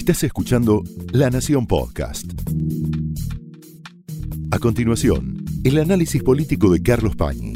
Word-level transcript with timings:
Estás 0.00 0.24
escuchando 0.24 0.82
La 1.12 1.28
Nación 1.28 1.66
Podcast. 1.66 2.24
A 4.50 4.58
continuación, 4.58 5.44
el 5.62 5.76
análisis 5.76 6.22
político 6.22 6.72
de 6.72 6.82
Carlos 6.82 7.16
Pañi 7.16 7.52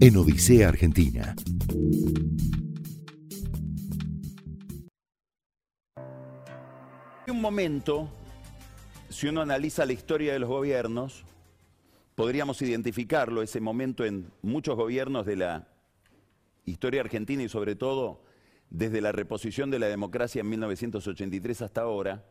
en 0.00 0.16
Odisea 0.16 0.70
Argentina. 0.70 1.36
Hay 7.26 7.30
un 7.30 7.42
momento, 7.42 8.08
si 9.10 9.26
uno 9.26 9.42
analiza 9.42 9.84
la 9.84 9.92
historia 9.92 10.32
de 10.32 10.38
los 10.38 10.48
gobiernos, 10.48 11.26
podríamos 12.14 12.62
identificarlo, 12.62 13.42
ese 13.42 13.60
momento 13.60 14.06
en 14.06 14.32
muchos 14.40 14.74
gobiernos 14.74 15.26
de 15.26 15.36
la 15.36 15.68
historia 16.64 17.02
argentina 17.02 17.42
y 17.42 17.50
sobre 17.50 17.76
todo 17.76 18.23
desde 18.74 19.00
la 19.00 19.12
reposición 19.12 19.70
de 19.70 19.78
la 19.78 19.86
democracia 19.86 20.40
en 20.40 20.48
1983 20.48 21.62
hasta 21.62 21.82
ahora, 21.82 22.24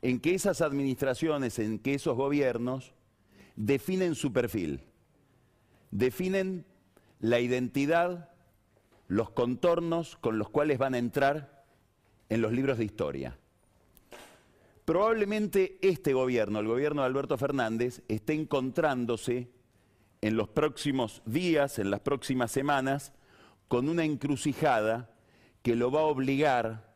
en 0.00 0.18
que 0.18 0.34
esas 0.34 0.62
administraciones, 0.62 1.58
en 1.58 1.78
que 1.78 1.92
esos 1.92 2.16
gobiernos 2.16 2.94
definen 3.54 4.14
su 4.14 4.32
perfil, 4.32 4.80
definen 5.90 6.64
la 7.20 7.40
identidad, 7.40 8.30
los 9.08 9.28
contornos 9.30 10.16
con 10.16 10.38
los 10.38 10.48
cuales 10.48 10.78
van 10.78 10.94
a 10.94 10.98
entrar 10.98 11.66
en 12.30 12.40
los 12.40 12.52
libros 12.52 12.78
de 12.78 12.86
historia. 12.86 13.38
Probablemente 14.86 15.78
este 15.82 16.14
gobierno, 16.14 16.60
el 16.60 16.66
gobierno 16.66 17.02
de 17.02 17.08
Alberto 17.08 17.36
Fernández, 17.36 18.02
esté 18.08 18.32
encontrándose 18.32 19.50
en 20.22 20.34
los 20.34 20.48
próximos 20.48 21.20
días, 21.26 21.78
en 21.78 21.90
las 21.90 22.00
próximas 22.00 22.52
semanas, 22.52 23.12
con 23.68 23.90
una 23.90 24.04
encrucijada 24.04 25.10
que 25.62 25.76
lo 25.76 25.90
va 25.90 26.00
a 26.00 26.04
obligar 26.04 26.94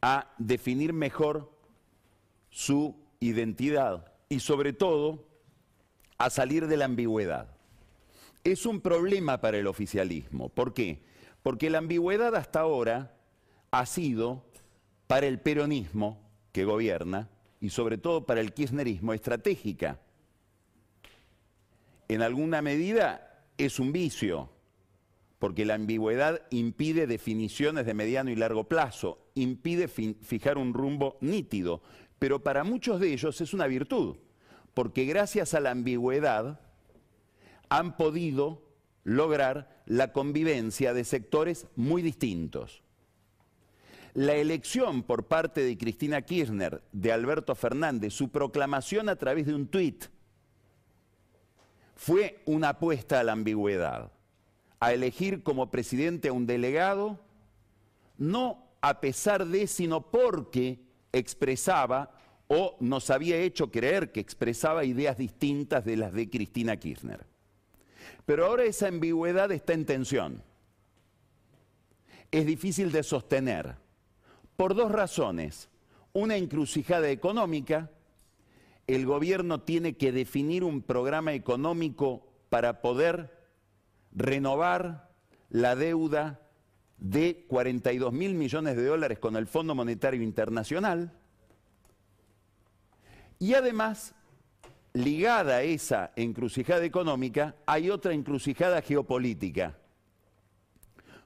a 0.00 0.32
definir 0.38 0.92
mejor 0.92 1.50
su 2.50 2.94
identidad 3.20 4.12
y 4.28 4.40
sobre 4.40 4.72
todo 4.72 5.26
a 6.18 6.30
salir 6.30 6.66
de 6.66 6.76
la 6.76 6.84
ambigüedad. 6.84 7.48
Es 8.44 8.66
un 8.66 8.80
problema 8.80 9.40
para 9.40 9.58
el 9.58 9.66
oficialismo. 9.66 10.48
¿Por 10.48 10.74
qué? 10.74 11.02
Porque 11.42 11.70
la 11.70 11.78
ambigüedad 11.78 12.34
hasta 12.34 12.60
ahora 12.60 13.14
ha 13.70 13.86
sido 13.86 14.44
para 15.06 15.26
el 15.26 15.40
peronismo 15.40 16.20
que 16.52 16.64
gobierna 16.64 17.28
y 17.60 17.70
sobre 17.70 17.98
todo 17.98 18.26
para 18.26 18.40
el 18.40 18.52
kirchnerismo 18.52 19.12
estratégica. 19.12 20.00
En 22.08 22.22
alguna 22.22 22.62
medida 22.62 23.44
es 23.58 23.78
un 23.78 23.92
vicio, 23.92 24.50
porque 25.38 25.64
la 25.64 25.74
ambigüedad 25.74 26.42
impide 26.50 27.06
definiciones 27.06 27.86
de 27.86 27.94
mediano 27.94 28.30
y 28.30 28.36
largo 28.36 28.64
plazo, 28.64 29.30
impide 29.34 29.88
fijar 29.88 30.58
un 30.58 30.74
rumbo 30.74 31.16
nítido, 31.20 31.80
pero 32.18 32.42
para 32.42 32.64
muchos 32.64 33.00
de 33.00 33.12
ellos 33.12 33.40
es 33.40 33.54
una 33.54 33.68
virtud, 33.68 34.16
porque 34.74 35.04
gracias 35.04 35.54
a 35.54 35.60
la 35.60 35.70
ambigüedad 35.70 36.60
han 37.68 37.96
podido 37.96 38.62
lograr 39.04 39.82
la 39.86 40.12
convivencia 40.12 40.92
de 40.92 41.04
sectores 41.04 41.68
muy 41.76 42.02
distintos. 42.02 42.82
La 44.14 44.34
elección 44.34 45.04
por 45.04 45.28
parte 45.28 45.60
de 45.62 45.78
Cristina 45.78 46.22
Kirchner, 46.22 46.82
de 46.92 47.12
Alberto 47.12 47.54
Fernández, 47.54 48.12
su 48.12 48.30
proclamación 48.30 49.08
a 49.08 49.16
través 49.16 49.46
de 49.46 49.54
un 49.54 49.68
tuit, 49.68 50.06
fue 51.94 52.42
una 52.46 52.70
apuesta 52.70 53.20
a 53.20 53.24
la 53.24 53.32
ambigüedad 53.32 54.10
a 54.80 54.92
elegir 54.92 55.42
como 55.42 55.70
presidente 55.70 56.28
a 56.28 56.32
un 56.32 56.46
delegado, 56.46 57.18
no 58.16 58.68
a 58.80 59.00
pesar 59.00 59.46
de, 59.46 59.66
sino 59.66 60.10
porque 60.10 60.80
expresaba 61.12 62.12
o 62.48 62.76
nos 62.80 63.10
había 63.10 63.36
hecho 63.38 63.70
creer 63.70 64.12
que 64.12 64.20
expresaba 64.20 64.84
ideas 64.84 65.18
distintas 65.18 65.84
de 65.84 65.96
las 65.96 66.12
de 66.12 66.30
Cristina 66.30 66.76
Kirchner. 66.76 67.26
Pero 68.24 68.46
ahora 68.46 68.64
esa 68.64 68.88
ambigüedad 68.88 69.50
está 69.52 69.72
en 69.72 69.84
tensión. 69.84 70.42
Es 72.30 72.46
difícil 72.46 72.92
de 72.92 73.02
sostener 73.02 73.76
por 74.56 74.74
dos 74.74 74.92
razones. 74.92 75.68
Una 76.12 76.36
encrucijada 76.36 77.10
económica, 77.10 77.90
el 78.86 79.06
gobierno 79.06 79.60
tiene 79.60 79.96
que 79.96 80.12
definir 80.12 80.64
un 80.64 80.82
programa 80.82 81.34
económico 81.34 82.26
para 82.48 82.80
poder 82.80 83.37
renovar 84.12 85.10
la 85.50 85.76
deuda 85.76 86.40
de 86.98 87.44
42 87.48 88.12
mil 88.12 88.34
millones 88.34 88.76
de 88.76 88.84
dólares 88.84 89.18
con 89.18 89.36
el 89.36 89.46
Fondo 89.46 89.74
Monetario 89.74 90.22
Internacional. 90.22 91.12
Y 93.38 93.54
además, 93.54 94.14
ligada 94.92 95.56
a 95.56 95.62
esa 95.62 96.12
encrucijada 96.16 96.84
económica, 96.84 97.54
hay 97.66 97.90
otra 97.90 98.12
encrucijada 98.12 98.82
geopolítica, 98.82 99.78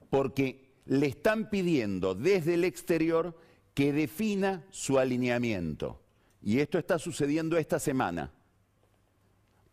porque 0.09 0.73
le 0.85 1.07
están 1.07 1.49
pidiendo 1.49 2.13
desde 2.13 2.53
el 2.53 2.65
exterior 2.65 3.35
que 3.73 3.91
defina 3.91 4.63
su 4.69 4.99
alineamiento. 4.99 5.99
Y 6.41 6.59
esto 6.59 6.77
está 6.77 6.99
sucediendo 6.99 7.57
esta 7.57 7.79
semana 7.79 8.31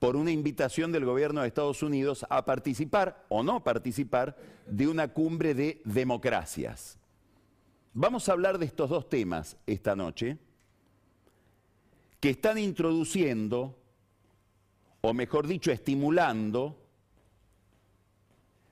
por 0.01 0.17
una 0.17 0.33
invitación 0.33 0.91
del 0.91 1.05
gobierno 1.05 1.43
de 1.43 1.49
Estados 1.49 1.83
Unidos 1.83 2.27
a 2.31 2.45
participar 2.45 3.27
o 3.29 3.43
no 3.43 3.63
participar 3.63 4.37
de 4.67 4.89
una 4.89 5.09
cumbre 5.09 5.55
de 5.55 5.83
democracias. 5.85 6.99
Vamos 7.93 8.29
a 8.29 8.33
hablar 8.33 8.59
de 8.59 8.65
estos 8.65 8.89
dos 8.89 9.09
temas 9.11 9.59
esta 9.67 9.95
noche 9.95 10.39
que 12.19 12.31
están 12.31 12.57
introduciendo, 12.57 13.79
o 15.03 15.13
mejor 15.13 15.47
dicho, 15.47 15.71
estimulando 15.71 16.79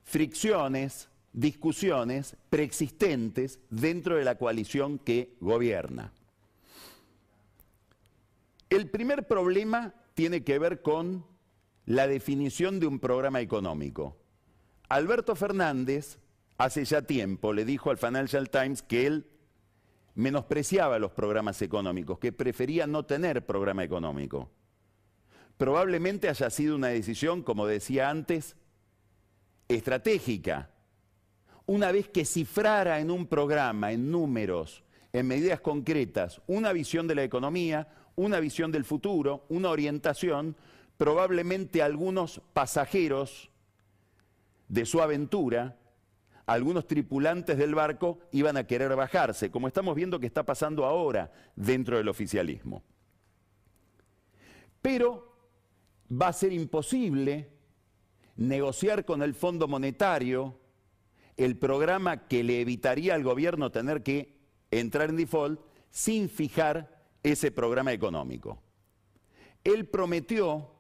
fricciones, 0.05 1.11
discusiones 1.35 2.37
preexistentes 2.49 3.61
dentro 3.69 4.17
de 4.17 4.25
la 4.25 4.39
coalición 4.39 4.99
que 4.99 5.37
gobierna. 5.41 6.11
El 8.71 8.89
primer 8.89 9.27
problema 9.27 9.95
tiene 10.19 10.43
que 10.43 10.59
ver 10.59 10.83
con 10.83 11.25
la 11.87 12.09
definición 12.09 12.81
de 12.81 12.89
un 12.89 12.99
programa 12.99 13.41
económico. 13.41 14.17
Alberto 14.89 15.37
Fernández 15.37 16.19
hace 16.57 16.85
ya 16.85 17.03
tiempo 17.03 17.53
le 17.53 17.65
dijo 17.65 17.93
al 17.93 17.99
Financial 17.99 18.51
Times 18.51 18.83
que 18.83 19.07
él 19.07 19.31
menospreciaba 20.17 20.99
los 20.99 21.13
programas 21.13 21.63
económicos, 21.63 22.19
que 22.19 22.33
prefería 22.33 22.89
no 22.89 23.05
tener 23.05 23.47
programa 23.47 23.85
económico. 23.85 24.51
Probablemente 25.57 26.29
haya 26.29 26.51
sido 26.51 26.75
una 26.75 26.89
decisión, 26.89 27.45
como 27.45 27.69
decía 27.69 28.11
antes, 28.11 28.57
estratégica. 29.69 30.73
Una 31.65 31.93
vez 31.93 32.09
que 32.09 32.25
cifrara 32.25 32.99
en 32.99 33.13
un 33.13 33.29
programa, 33.29 33.93
en 33.93 34.11
números, 34.11 34.83
en 35.13 35.29
medidas 35.29 35.61
concretas, 35.61 36.43
una 36.49 36.73
visión 36.73 37.07
de 37.07 37.15
la 37.15 37.23
economía, 37.23 37.87
una 38.19 38.41
visión 38.41 38.73
del 38.73 38.85
futuro, 38.85 39.45
una 39.49 39.71
orientación, 39.71 40.57
probablemente 40.97 41.83
algunos 41.83 42.43
pasajeros 42.53 43.49
de 44.67 44.85
su 44.85 45.01
aventura, 45.01 45.79
algunos 46.45 46.89
tripulantes 46.89 47.57
del 47.57 47.77
barco 47.77 48.19
iban 48.33 48.57
a 48.57 48.67
querer 48.67 48.97
bajarse, 48.97 49.53
como 49.53 49.69
estamos 49.69 49.95
viendo 49.95 50.19
que 50.19 50.27
está 50.27 50.43
pasando 50.43 50.85
ahora 50.85 51.31
dentro 51.55 51.97
del 51.97 52.09
oficialismo. 52.09 52.83
Pero 54.83 55.33
va 56.11 56.27
a 56.29 56.33
ser 56.33 56.53
imposible 56.53 57.53
negociar 58.35 59.05
con 59.05 59.23
el 59.23 59.35
Fondo 59.35 59.69
Monetario 59.69 60.59
el 61.37 61.57
programa 61.57 62.27
que 62.27 62.43
le 62.43 62.61
evitaría 62.61 63.15
al 63.15 63.23
gobierno 63.23 63.71
tener 63.71 64.03
que 64.03 64.41
entrar 64.73 65.11
en 65.11 65.17
default 65.17 65.61
sin 65.91 66.29
fijar 66.29 66.98
ese 67.23 67.51
programa 67.51 67.93
económico. 67.93 68.59
Él 69.65 69.87
prometió, 69.87 70.71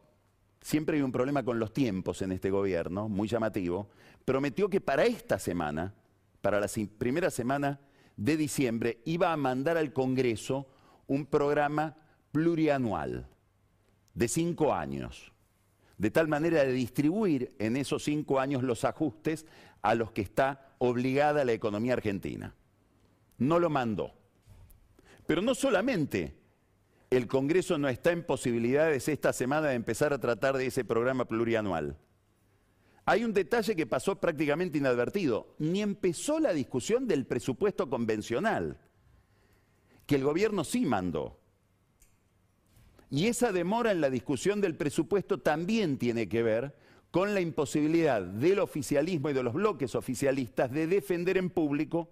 siempre 0.60 0.96
hay 0.96 1.02
un 1.02 1.12
problema 1.12 1.42
con 1.42 1.58
los 1.58 1.72
tiempos 1.72 2.22
en 2.22 2.32
este 2.32 2.50
gobierno, 2.50 3.08
muy 3.08 3.28
llamativo, 3.28 3.88
prometió 4.24 4.68
que 4.68 4.80
para 4.80 5.04
esta 5.04 5.38
semana, 5.38 5.94
para 6.40 6.60
la 6.60 6.68
primera 6.98 7.30
semana 7.30 7.80
de 8.16 8.36
diciembre, 8.36 9.00
iba 9.04 9.32
a 9.32 9.36
mandar 9.36 9.76
al 9.76 9.92
Congreso 9.92 10.68
un 11.06 11.26
programa 11.26 11.96
plurianual 12.32 13.26
de 14.14 14.28
cinco 14.28 14.74
años, 14.74 15.32
de 15.96 16.10
tal 16.10 16.28
manera 16.28 16.64
de 16.64 16.72
distribuir 16.72 17.54
en 17.58 17.76
esos 17.76 18.04
cinco 18.04 18.38
años 18.38 18.62
los 18.62 18.84
ajustes 18.84 19.46
a 19.82 19.94
los 19.94 20.12
que 20.12 20.22
está 20.22 20.74
obligada 20.78 21.44
la 21.44 21.52
economía 21.52 21.94
argentina. 21.94 22.54
No 23.38 23.58
lo 23.58 23.70
mandó. 23.70 24.17
Pero 25.28 25.42
no 25.42 25.54
solamente 25.54 26.34
el 27.10 27.26
Congreso 27.26 27.76
no 27.76 27.86
está 27.90 28.12
en 28.12 28.24
posibilidades 28.24 29.08
esta 29.08 29.34
semana 29.34 29.68
de 29.68 29.74
empezar 29.74 30.14
a 30.14 30.18
tratar 30.18 30.56
de 30.56 30.64
ese 30.64 30.86
programa 30.86 31.26
plurianual. 31.26 31.98
Hay 33.04 33.24
un 33.24 33.34
detalle 33.34 33.76
que 33.76 33.84
pasó 33.84 34.18
prácticamente 34.18 34.78
inadvertido. 34.78 35.54
Ni 35.58 35.82
empezó 35.82 36.40
la 36.40 36.54
discusión 36.54 37.06
del 37.06 37.26
presupuesto 37.26 37.90
convencional. 37.90 38.80
que 40.06 40.14
el 40.14 40.24
gobierno 40.24 40.64
sí 40.64 40.86
mandó. 40.86 41.38
Y 43.10 43.26
esa 43.26 43.52
demora 43.52 43.92
en 43.92 44.00
la 44.00 44.08
discusión 44.08 44.62
del 44.62 44.76
presupuesto 44.76 45.40
también 45.40 45.98
tiene 45.98 46.26
que 46.30 46.42
ver 46.42 46.74
con 47.10 47.34
la 47.34 47.42
imposibilidad 47.42 48.22
del 48.22 48.60
oficialismo 48.60 49.28
y 49.28 49.34
de 49.34 49.42
los 49.42 49.52
bloques 49.52 49.94
oficialistas 49.94 50.72
de 50.72 50.86
defender 50.86 51.36
en 51.36 51.50
público 51.50 52.08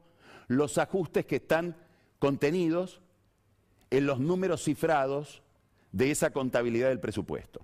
los 0.49 0.77
ajustes 0.77 1.25
que 1.25 1.37
están 1.37 1.77
contenidos 2.19 3.01
en 3.91 4.06
los 4.06 4.21
números 4.21 4.65
cifrados 4.65 5.43
de 5.93 6.11
esa 6.11 6.31
contabilidad 6.31 6.88
del 6.88 7.00
presupuesto. 7.00 7.61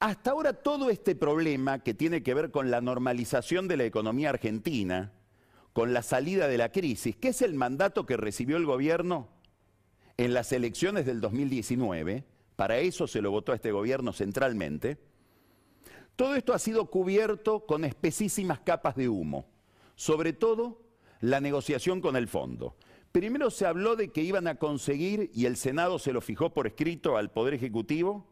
Hasta 0.00 0.30
ahora 0.30 0.52
todo 0.52 0.90
este 0.90 1.16
problema 1.16 1.80
que 1.80 1.94
tiene 1.94 2.22
que 2.22 2.34
ver 2.34 2.50
con 2.50 2.70
la 2.70 2.80
normalización 2.80 3.66
de 3.66 3.76
la 3.76 3.84
economía 3.84 4.30
argentina, 4.30 5.12
con 5.72 5.92
la 5.92 6.02
salida 6.02 6.46
de 6.46 6.58
la 6.58 6.70
crisis, 6.70 7.16
que 7.16 7.28
es 7.28 7.42
el 7.42 7.54
mandato 7.54 8.06
que 8.06 8.16
recibió 8.16 8.56
el 8.56 8.66
gobierno 8.66 9.28
en 10.16 10.34
las 10.34 10.52
elecciones 10.52 11.06
del 11.06 11.20
2019, 11.20 12.24
para 12.56 12.78
eso 12.78 13.06
se 13.06 13.22
lo 13.22 13.30
votó 13.30 13.52
a 13.52 13.54
este 13.56 13.72
gobierno 13.72 14.12
centralmente, 14.12 14.98
todo 16.16 16.34
esto 16.34 16.52
ha 16.52 16.58
sido 16.58 16.86
cubierto 16.86 17.64
con 17.66 17.84
espesísimas 17.84 18.58
capas 18.60 18.96
de 18.96 19.08
humo, 19.08 19.46
sobre 19.94 20.32
todo 20.32 20.80
la 21.20 21.40
negociación 21.40 22.00
con 22.00 22.16
el 22.16 22.26
fondo. 22.26 22.74
Primero 23.18 23.50
se 23.50 23.66
habló 23.66 23.96
de 23.96 24.12
que 24.12 24.22
iban 24.22 24.46
a 24.46 24.60
conseguir, 24.60 25.32
y 25.34 25.46
el 25.46 25.56
Senado 25.56 25.98
se 25.98 26.12
lo 26.12 26.20
fijó 26.20 26.54
por 26.54 26.68
escrito 26.68 27.16
al 27.16 27.32
Poder 27.32 27.52
Ejecutivo, 27.52 28.24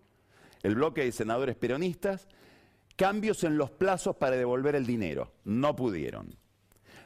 el 0.62 0.76
bloque 0.76 1.02
de 1.02 1.10
senadores 1.10 1.56
peronistas, 1.56 2.28
cambios 2.94 3.42
en 3.42 3.58
los 3.58 3.72
plazos 3.72 4.14
para 4.14 4.36
devolver 4.36 4.76
el 4.76 4.86
dinero. 4.86 5.32
No 5.42 5.74
pudieron. 5.74 6.36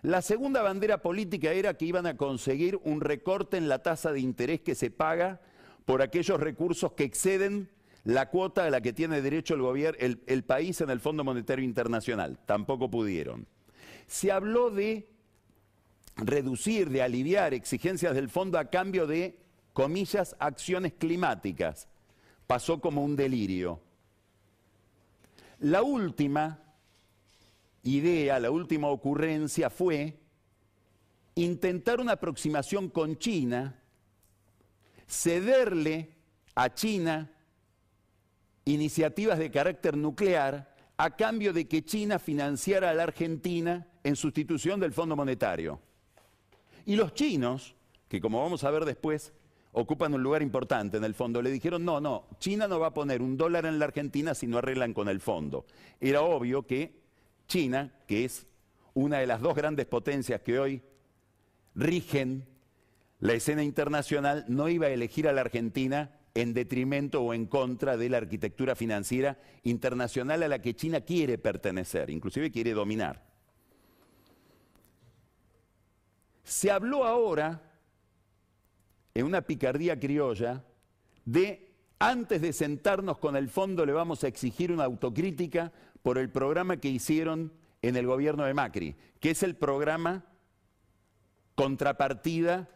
La 0.03 0.21
segunda 0.21 0.61
bandera 0.61 1.00
política 1.00 1.53
era 1.53 1.73
que 1.73 1.87
iban 1.87 2.05
a 2.05 2.19
conseguir 2.19 2.79
un 2.85 3.00
recorte 3.00 3.56
en 3.56 3.71
la 3.71 3.83
tasa 3.83 4.12
de 4.12 4.21
interés 4.21 4.61
que 4.61 4.75
se 4.75 4.91
paga 4.91 5.41
por 5.87 6.03
aquellos 6.03 6.38
recursos 6.38 6.93
que 6.93 7.05
exceden 7.05 7.71
la 8.05 8.29
cuota 8.29 8.67
a 8.67 8.71
la 8.71 8.83
que 8.83 8.93
tiene 8.93 9.23
derecho 9.23 9.55
el, 9.55 9.62
gobierno, 9.62 9.99
el, 10.26 10.44
país 10.44 10.83
en 10.83 10.91
el 10.91 11.00
Fondo 11.00 11.25
Monetario 11.25 11.65
Internacional. 11.65 12.38
Tampoco 12.44 12.91
pudieron. 12.91 13.47
Se 14.06 14.31
habló 14.31 14.69
de 14.69 15.09
reducir, 16.20 16.90
de 16.90 17.02
aliviar 17.02 17.55
exigencias 17.55 18.14
del 18.14 18.28
fondo 18.28 18.58
a 18.58 18.70
cambio 18.70 19.06
de, 19.06 19.38
comillas, 19.72 20.37
acciones 20.38 20.93
climáticas 20.93 21.88
pasó 22.46 22.81
como 22.81 23.05
un 23.05 23.14
delirio. 23.14 23.81
La 25.61 25.82
última 25.82 26.58
idea, 27.84 28.40
la 28.40 28.50
última 28.50 28.88
ocurrencia 28.88 29.70
fue 29.70 30.19
intentar 31.37 32.00
una 32.00 32.12
aproximación 32.12 32.88
con 32.88 33.19
China, 33.19 33.81
cederle 35.06 36.16
a 36.55 36.75
China 36.75 37.31
iniciativas 38.64 39.38
de 39.38 39.50
carácter 39.50 39.96
nuclear 39.96 40.75
a 40.96 41.16
cambio 41.16 41.52
de 41.52 41.69
que 41.69 41.84
China 41.84 42.19
financiara 42.19 42.90
a 42.90 42.94
la 42.94 43.05
Argentina 43.05 43.87
en 44.02 44.16
sustitución 44.16 44.81
del 44.81 44.93
Fondo 44.93 45.14
Monetario. 45.14 45.81
Y 46.90 46.96
los 46.96 47.14
chinos, 47.14 47.76
que 48.08 48.20
como 48.20 48.42
vamos 48.42 48.64
a 48.64 48.70
ver 48.72 48.84
después, 48.84 49.32
ocupan 49.70 50.12
un 50.12 50.25
lugar 50.25 50.42
importante 50.42 50.96
en 50.96 51.04
el 51.04 51.14
fondo. 51.14 51.40
Le 51.40 51.52
dijeron, 51.52 51.84
no, 51.84 52.00
no, 52.00 52.25
China 52.40 52.66
no 52.66 52.81
va 52.81 52.88
a 52.88 52.94
poner 52.94 53.22
un 53.22 53.37
dólar 53.37 53.64
en 53.64 53.78
la 53.78 53.84
Argentina 53.84 54.34
si 54.34 54.48
no 54.48 54.58
arreglan 54.58 54.92
con 54.92 55.08
el 55.08 55.20
fondo. 55.20 55.66
Era 56.00 56.22
obvio 56.22 56.66
que 56.66 56.92
China, 57.46 57.92
que 58.08 58.25
es 58.25 58.44
una 58.92 59.19
de 59.19 59.28
las 59.28 59.40
dos 59.40 59.54
grandes 59.54 59.87
potencias 59.87 60.40
que 60.40 60.58
hoy 60.58 60.82
rigen 61.76 62.44
la 63.20 63.34
escena 63.34 63.62
internacional, 63.62 64.44
no 64.48 64.69
iba 64.69 64.88
a 64.88 64.90
elegir 64.90 65.28
a 65.28 65.32
la 65.32 65.42
Argentina 65.42 66.10
en 66.34 66.54
detrimento 66.54 67.22
o 67.22 67.34
en 67.34 67.46
contra 67.46 67.96
de 67.96 68.08
la 68.08 68.16
arquitectura 68.16 68.75
financiera 68.75 69.38
internacional 69.62 70.42
a 70.42 70.48
la 70.48 70.60
que 70.60 70.75
China 70.75 71.02
quiere 71.02 71.38
pertenecer, 71.38 72.10
inclusive 72.10 72.50
quiere 72.50 72.72
dominar. 72.72 73.30
Se 76.50 76.69
habló 76.69 77.05
ahora 77.05 77.62
en 79.14 79.25
una 79.25 79.43
picardía 79.43 80.00
criolla 80.00 80.64
de 81.25 81.73
antes 82.00 82.43
de 82.43 82.52
sentarnos 82.52 83.19
con 83.19 83.37
el 83.37 83.49
fondo 83.49 83.87
le 83.87 83.93
vamos 83.93 84.25
a 84.25 84.26
exigir 84.26 84.73
una 84.73 84.82
autocrítica 84.82 85.70
por 86.02 86.19
el 86.19 86.29
programa 86.29 86.79
que 86.79 86.88
hicieron 86.88 87.52
en 87.82 87.94
el 87.94 88.05
gobierno 88.05 88.43
de 88.43 88.55
Macri, 88.55 88.97
que 89.20 89.31
es 89.31 89.44
el 89.44 89.55
programa 89.55 90.25
contrapartida 91.55 92.69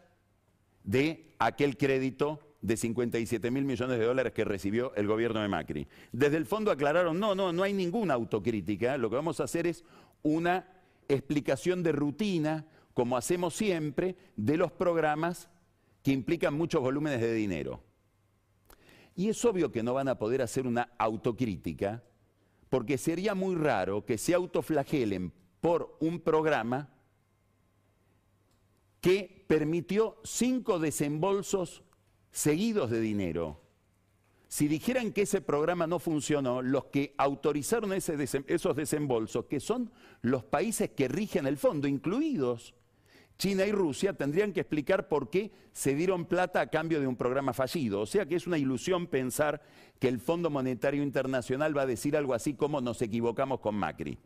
de 0.85 1.35
aquel 1.41 1.77
crédito 1.77 2.39
de 2.63 2.77
57 2.77 3.51
mil 3.51 3.65
millones 3.65 3.99
de 3.99 4.05
dólares 4.05 4.33
que 4.35 4.45
recibió 4.45 4.95
el 4.95 5.09
gobierno 5.09 5.41
de 5.41 5.49
Macri. 5.49 5.89
Desde 6.13 6.37
el 6.37 6.47
fondo 6.47 6.71
aclararon, 6.71 7.19
no, 7.19 7.35
no, 7.35 7.53
no 7.53 7.65
hay 7.65 7.73
ninguna 7.73 8.15
autocrítica, 8.15 8.97
lo 8.99 9.11
que 9.11 9.17
vamos 9.17 9.41
a 9.41 9.45
hacer 9.45 9.67
es 9.67 9.83
una 10.23 10.65
explicación 11.09 11.83
de 11.83 11.91
rutina, 11.91 12.67
como 12.95 13.17
hacemos 13.17 13.55
siempre, 13.55 14.17
de 14.37 14.57
los 14.57 14.73
programas 14.73 15.49
que 16.03 16.13
implican 16.13 16.55
muchos 16.55 16.81
volúmenes 16.81 17.21
de 17.21 17.35
dinero. 17.35 17.83
Y 19.17 19.29
es 19.29 19.45
obvio 19.45 19.71
que 19.71 19.83
no 19.83 19.95
van 19.95 20.09
a 20.09 20.19
poder 20.19 20.43
hacer 20.43 20.67
una 20.67 20.93
autocrítica, 20.99 22.03
porque 22.69 22.99
sería 22.99 23.35
muy 23.35 23.55
raro 23.55 24.05
que 24.05 24.19
se 24.19 24.35
autoflagelen 24.35 25.33
por 25.61 25.97
un 26.01 26.21
programa 26.21 26.91
que 29.01 29.45
permitió 29.47 30.17
cinco 30.25 30.79
desembolsos 30.79 31.83
seguidos 32.31 32.91
de 32.91 33.01
dinero. 33.01 33.61
Si 34.49 34.69
dijeran 34.69 35.13
que 35.13 35.23
ese 35.23 35.41
programa 35.41 35.87
no 35.87 35.99
funcionó, 35.99 36.63
los 36.63 36.87
que 36.87 37.15
autorizaron 37.19 37.93
esos 37.93 38.77
desembolsos, 38.77 39.47
que 39.47 39.61
son 39.61 39.91
los 40.23 40.45
países 40.45 40.91
que 40.91 41.09
rigen 41.09 41.47
el 41.47 41.57
fondo, 41.57 41.89
incluidos 41.89 42.75
China 43.39 43.67
y 43.67 43.73
Rusia 43.73 44.13
tendrían 44.13 44.53
que 44.53 44.61
explicar 44.61 45.09
por 45.09 45.29
qué 45.29 45.51
se 45.73 45.95
dieron 45.95 46.25
plata 46.25 46.61
a 46.61 46.69
cambio 46.69 47.01
de 47.01 47.07
un 47.07 47.17
programa 47.17 47.53
fallido. 47.53 48.01
O 48.01 48.07
sea 48.07 48.27
que 48.27 48.37
es 48.37 48.47
una 48.47 48.59
ilusión 48.59 49.07
pensar 49.07 49.61
que 49.99 50.09
el 50.09 50.21
Fondo 50.21 50.51
Monetario 50.51 51.03
Internacional 51.03 51.77
va 51.77 51.83
a 51.83 51.87
decir 51.87 52.17
algo 52.17 52.35
así 52.35 52.55
como 52.55 52.81
nos 52.81 53.03
equivocamos 53.03 53.61
con 53.61 53.75
Macri. 53.75 54.19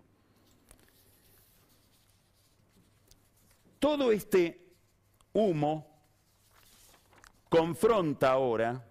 Todo 3.79 4.13
este 4.13 4.61
humo 5.33 5.87
confronta 7.49 8.33
ahora 8.33 8.85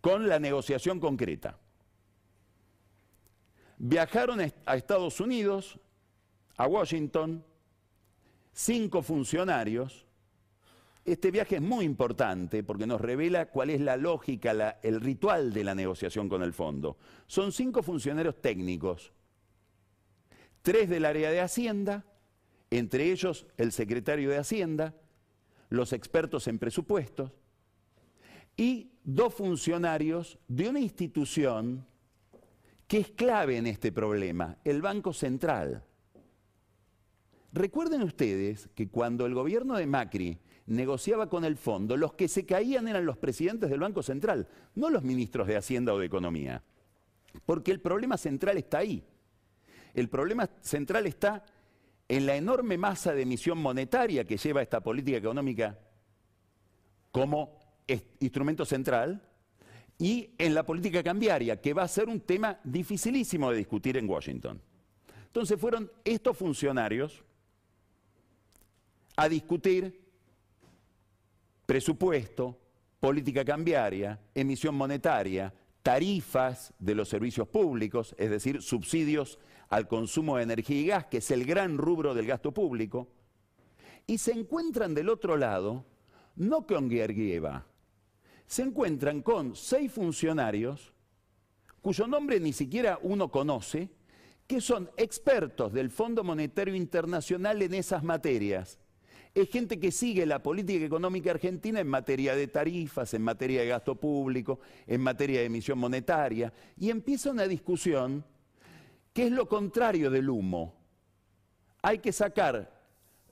con 0.00 0.28
la 0.28 0.38
negociación 0.38 1.00
concreta. 1.00 1.58
Viajaron 3.78 4.40
a 4.40 4.76
Estados 4.76 5.20
Unidos, 5.20 5.78
a 6.56 6.66
Washington, 6.66 7.44
cinco 8.56 9.02
funcionarios. 9.02 10.06
Este 11.04 11.30
viaje 11.30 11.56
es 11.56 11.62
muy 11.62 11.84
importante 11.84 12.64
porque 12.64 12.86
nos 12.86 13.00
revela 13.00 13.50
cuál 13.50 13.70
es 13.70 13.80
la 13.80 13.96
lógica, 13.96 14.78
el 14.82 15.00
ritual 15.00 15.52
de 15.52 15.62
la 15.62 15.74
negociación 15.74 16.28
con 16.28 16.42
el 16.42 16.52
fondo. 16.52 16.96
Son 17.26 17.52
cinco 17.52 17.82
funcionarios 17.82 18.40
técnicos, 18.40 19.12
tres 20.62 20.88
del 20.88 21.04
área 21.04 21.30
de 21.30 21.40
Hacienda, 21.40 22.04
entre 22.70 23.12
ellos 23.12 23.46
el 23.56 23.70
secretario 23.70 24.30
de 24.30 24.38
Hacienda, 24.38 24.94
los 25.68 25.92
expertos 25.92 26.48
en 26.48 26.58
presupuestos, 26.58 27.30
y 28.56 28.90
dos 29.04 29.34
funcionarios 29.34 30.38
de 30.48 30.70
una 30.70 30.80
institución 30.80 31.86
que 32.88 32.98
es 32.98 33.10
clave 33.10 33.58
en 33.58 33.66
este 33.66 33.92
problema, 33.92 34.56
el 34.64 34.80
Banco 34.80 35.12
Central. 35.12 35.84
Recuerden 37.56 38.02
ustedes 38.02 38.68
que 38.74 38.90
cuando 38.90 39.24
el 39.24 39.32
gobierno 39.32 39.78
de 39.78 39.86
Macri 39.86 40.38
negociaba 40.66 41.30
con 41.30 41.42
el 41.42 41.56
fondo, 41.56 41.96
los 41.96 42.12
que 42.12 42.28
se 42.28 42.44
caían 42.44 42.86
eran 42.86 43.06
los 43.06 43.16
presidentes 43.16 43.70
del 43.70 43.80
Banco 43.80 44.02
Central, 44.02 44.46
no 44.74 44.90
los 44.90 45.02
ministros 45.02 45.46
de 45.46 45.56
Hacienda 45.56 45.94
o 45.94 45.98
de 45.98 46.04
Economía. 46.04 46.62
Porque 47.46 47.72
el 47.72 47.80
problema 47.80 48.18
central 48.18 48.58
está 48.58 48.78
ahí. 48.78 49.02
El 49.94 50.10
problema 50.10 50.50
central 50.60 51.06
está 51.06 51.46
en 52.06 52.26
la 52.26 52.36
enorme 52.36 52.76
masa 52.76 53.14
de 53.14 53.22
emisión 53.22 53.56
monetaria 53.56 54.26
que 54.26 54.36
lleva 54.36 54.60
esta 54.60 54.82
política 54.82 55.16
económica 55.16 55.78
como 57.10 57.58
instrumento 58.20 58.66
central 58.66 59.22
y 59.96 60.28
en 60.36 60.54
la 60.54 60.62
política 60.66 61.02
cambiaria, 61.02 61.58
que 61.58 61.72
va 61.72 61.84
a 61.84 61.88
ser 61.88 62.10
un 62.10 62.20
tema 62.20 62.60
dificilísimo 62.64 63.50
de 63.50 63.56
discutir 63.56 63.96
en 63.96 64.06
Washington. 64.06 64.60
Entonces 65.24 65.58
fueron 65.58 65.90
estos 66.04 66.36
funcionarios 66.36 67.24
a 69.16 69.28
discutir 69.28 70.04
presupuesto, 71.66 72.58
política 73.00 73.44
cambiaria, 73.44 74.20
emisión 74.34 74.74
monetaria, 74.74 75.52
tarifas 75.82 76.72
de 76.78 76.94
los 76.94 77.08
servicios 77.08 77.48
públicos, 77.48 78.14
es 78.18 78.30
decir, 78.30 78.62
subsidios 78.62 79.38
al 79.68 79.88
consumo 79.88 80.36
de 80.36 80.44
energía 80.44 80.80
y 80.80 80.86
gas, 80.86 81.06
que 81.06 81.18
es 81.18 81.30
el 81.30 81.44
gran 81.44 81.78
rubro 81.78 82.14
del 82.14 82.26
gasto 82.26 82.52
público, 82.52 83.08
Y 84.08 84.18
se 84.18 84.30
encuentran 84.30 84.94
del 84.94 85.08
otro 85.08 85.36
lado, 85.36 85.84
no 86.36 86.64
con 86.64 86.88
Georgieva, 86.88 87.66
se 88.46 88.62
encuentran 88.62 89.20
con 89.20 89.56
seis 89.56 89.90
funcionarios 89.90 90.92
cuyo 91.82 92.06
nombre 92.06 92.40
ni 92.40 92.52
siquiera 92.52 92.98
uno 93.02 93.30
conoce, 93.30 93.90
que 94.46 94.60
son 94.60 94.90
expertos 94.96 95.72
del 95.72 95.90
Fondo 95.90 96.24
Monetario 96.24 96.74
Internacional 96.74 97.62
en 97.62 97.74
esas 97.74 98.02
materias. 98.02 98.78
Es 99.36 99.50
gente 99.50 99.78
que 99.78 99.92
sigue 99.92 100.24
la 100.24 100.42
política 100.42 100.86
económica 100.86 101.30
argentina 101.30 101.78
en 101.78 101.88
materia 101.88 102.34
de 102.34 102.48
tarifas, 102.48 103.12
en 103.12 103.20
materia 103.20 103.60
de 103.60 103.66
gasto 103.66 103.94
público, 103.94 104.60
en 104.86 105.02
materia 105.02 105.40
de 105.40 105.44
emisión 105.44 105.78
monetaria, 105.78 106.50
y 106.78 106.88
empieza 106.88 107.32
una 107.32 107.46
discusión 107.46 108.24
que 109.12 109.26
es 109.26 109.32
lo 109.32 109.46
contrario 109.46 110.10
del 110.10 110.30
humo. 110.30 110.74
Hay 111.82 111.98
que 111.98 112.12
sacar 112.12 112.80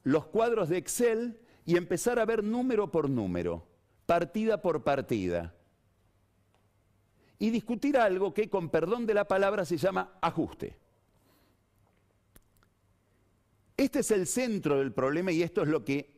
los 0.03 0.27
cuadros 0.27 0.69
de 0.69 0.77
Excel 0.77 1.41
y 1.65 1.79
empezar 1.79 2.19
a 2.19 2.27
ver 2.27 2.45
número 2.45 2.93
por 2.93 3.09
número, 3.09 3.67
partida 4.05 4.61
por 4.61 4.85
partida. 4.85 5.55
Y 7.39 7.49
discutir 7.49 7.97
algo 7.97 8.35
que, 8.35 8.51
con 8.51 8.69
perdón 8.69 9.07
de 9.07 9.15
la 9.15 9.27
palabra, 9.27 9.65
se 9.65 9.79
llama 9.79 10.19
ajuste. 10.21 10.77
Este 13.77 14.01
es 14.01 14.11
el 14.11 14.27
centro 14.27 14.79
del 14.79 14.93
problema 14.93 15.33
y 15.33 15.43
esto 15.43 15.63
es 15.63 15.69
lo 15.69 15.85
que 15.85 16.15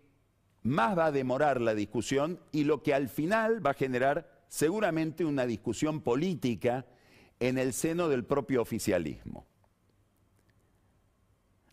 más 0.63 0.97
va 0.99 1.07
a 1.07 1.13
demorar 1.13 1.61
la 1.61 1.75
discusión 1.75 2.39
y 2.53 2.65
lo 2.65 2.83
que 2.83 2.93
al 2.93 3.09
final 3.09 3.65
va 3.65 3.71
a 3.71 3.75
generar 3.75 4.45
seguramente 4.49 5.25
una 5.25 5.47
discusión 5.47 6.01
política 6.01 6.87
en 7.41 7.59
el 7.59 7.73
seno 7.73 8.09
del 8.09 8.25
propio 8.25 8.61
oficialismo. 8.61 9.47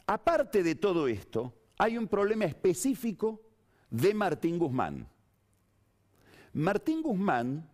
Aparte 0.05 0.63
de 0.63 0.75
todo 0.75 1.07
esto, 1.07 1.53
hay 1.77 1.97
un 1.97 2.07
problema 2.07 2.45
específico 2.45 3.41
de 3.89 4.13
Martín 4.13 4.57
Guzmán. 4.57 5.07
Martín 6.53 7.01
Guzmán 7.01 7.69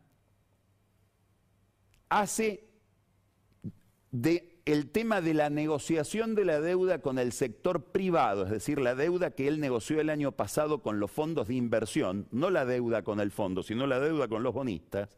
hace 2.08 2.70
de 4.12 4.59
el 4.72 4.90
tema 4.90 5.22
de 5.22 5.34
la 5.34 5.50
negociación 5.50 6.36
de 6.36 6.46
la 6.46 6.60
deuda 6.60 7.00
con 7.00 7.18
el 7.18 7.32
sector 7.32 7.86
privado, 7.92 8.44
es 8.44 8.52
decir, 8.52 8.80
la 8.80 8.96
deuda 8.96 9.32
que 9.32 9.48
él 9.48 9.60
negoció 9.60 10.02
el 10.02 10.10
año 10.10 10.32
pasado 10.34 10.82
con 10.82 11.00
los 11.00 11.12
fondos 11.12 11.48
de 11.48 11.56
inversión, 11.56 12.28
no 12.32 12.50
la 12.50 12.66
deuda 12.66 13.04
con 13.04 13.20
el 13.20 13.32
fondo, 13.32 13.64
sino 13.64 13.88
la 13.88 14.00
deuda 14.00 14.28
con 14.28 14.44
los 14.44 14.54
bonistas, 14.54 15.10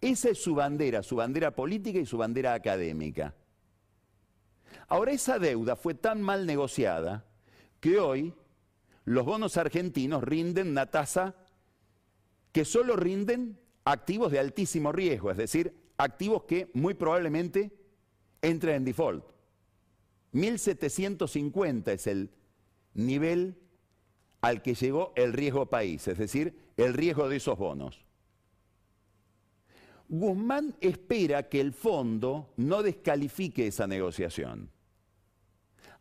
esa 0.00 0.30
es 0.30 0.42
su 0.42 0.54
bandera, 0.54 1.02
su 1.02 1.16
bandera 1.16 1.54
política 1.54 1.98
y 1.98 2.06
su 2.06 2.16
bandera 2.16 2.54
académica. 2.54 3.34
Ahora, 4.88 5.12
esa 5.12 5.38
deuda 5.38 5.76
fue 5.76 5.94
tan 5.94 6.22
mal 6.22 6.46
negociada 6.46 7.24
que 7.80 7.98
hoy 7.98 8.34
los 9.04 9.24
bonos 9.24 9.56
argentinos 9.56 10.22
rinden 10.22 10.68
una 10.68 10.86
tasa 10.86 11.34
que 12.52 12.64
solo 12.64 12.96
rinden 12.96 13.58
activos 13.84 14.32
de 14.32 14.38
altísimo 14.38 14.92
riesgo, 14.92 15.30
es 15.30 15.36
decir, 15.36 15.74
activos 15.96 16.44
que 16.44 16.70
muy 16.74 16.94
probablemente 16.94 17.79
entren 18.42 18.76
en 18.76 18.84
default. 18.84 19.24
1750 20.32 21.92
es 21.92 22.06
el 22.06 22.30
nivel 22.94 23.56
al 24.40 24.62
que 24.62 24.74
llegó 24.74 25.12
el 25.16 25.32
riesgo 25.32 25.66
país, 25.66 26.06
es 26.08 26.18
decir, 26.18 26.54
el 26.76 26.94
riesgo 26.94 27.28
de 27.28 27.36
esos 27.36 27.58
bonos. 27.58 28.04
Guzmán 30.08 30.74
espera 30.80 31.48
que 31.48 31.60
el 31.60 31.72
fondo 31.72 32.52
no 32.56 32.82
descalifique 32.82 33.66
esa 33.66 33.86
negociación. 33.86 34.70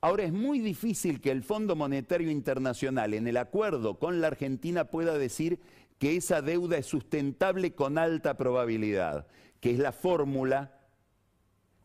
Ahora 0.02 0.24
es 0.24 0.32
muy 0.32 0.60
difícil 0.60 1.20
que 1.20 1.30
el 1.30 1.44
Fondo 1.44 1.76
Monetario 1.76 2.32
Internacional 2.32 3.14
en 3.14 3.28
el 3.28 3.36
acuerdo 3.36 4.00
con 4.00 4.22
la 4.22 4.28
Argentina 4.28 4.86
pueda 4.86 5.18
decir 5.18 5.60
que 6.00 6.16
esa 6.16 6.42
deuda 6.42 6.78
es 6.78 6.86
sustentable 6.86 7.76
con 7.76 7.98
alta 7.98 8.38
probabilidad, 8.38 9.28
que 9.60 9.72
es 9.72 9.80
la 9.80 9.92
fórmula 9.92 10.79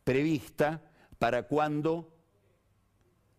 prevista 0.05 0.83
para 1.19 1.45
cuando 1.45 2.15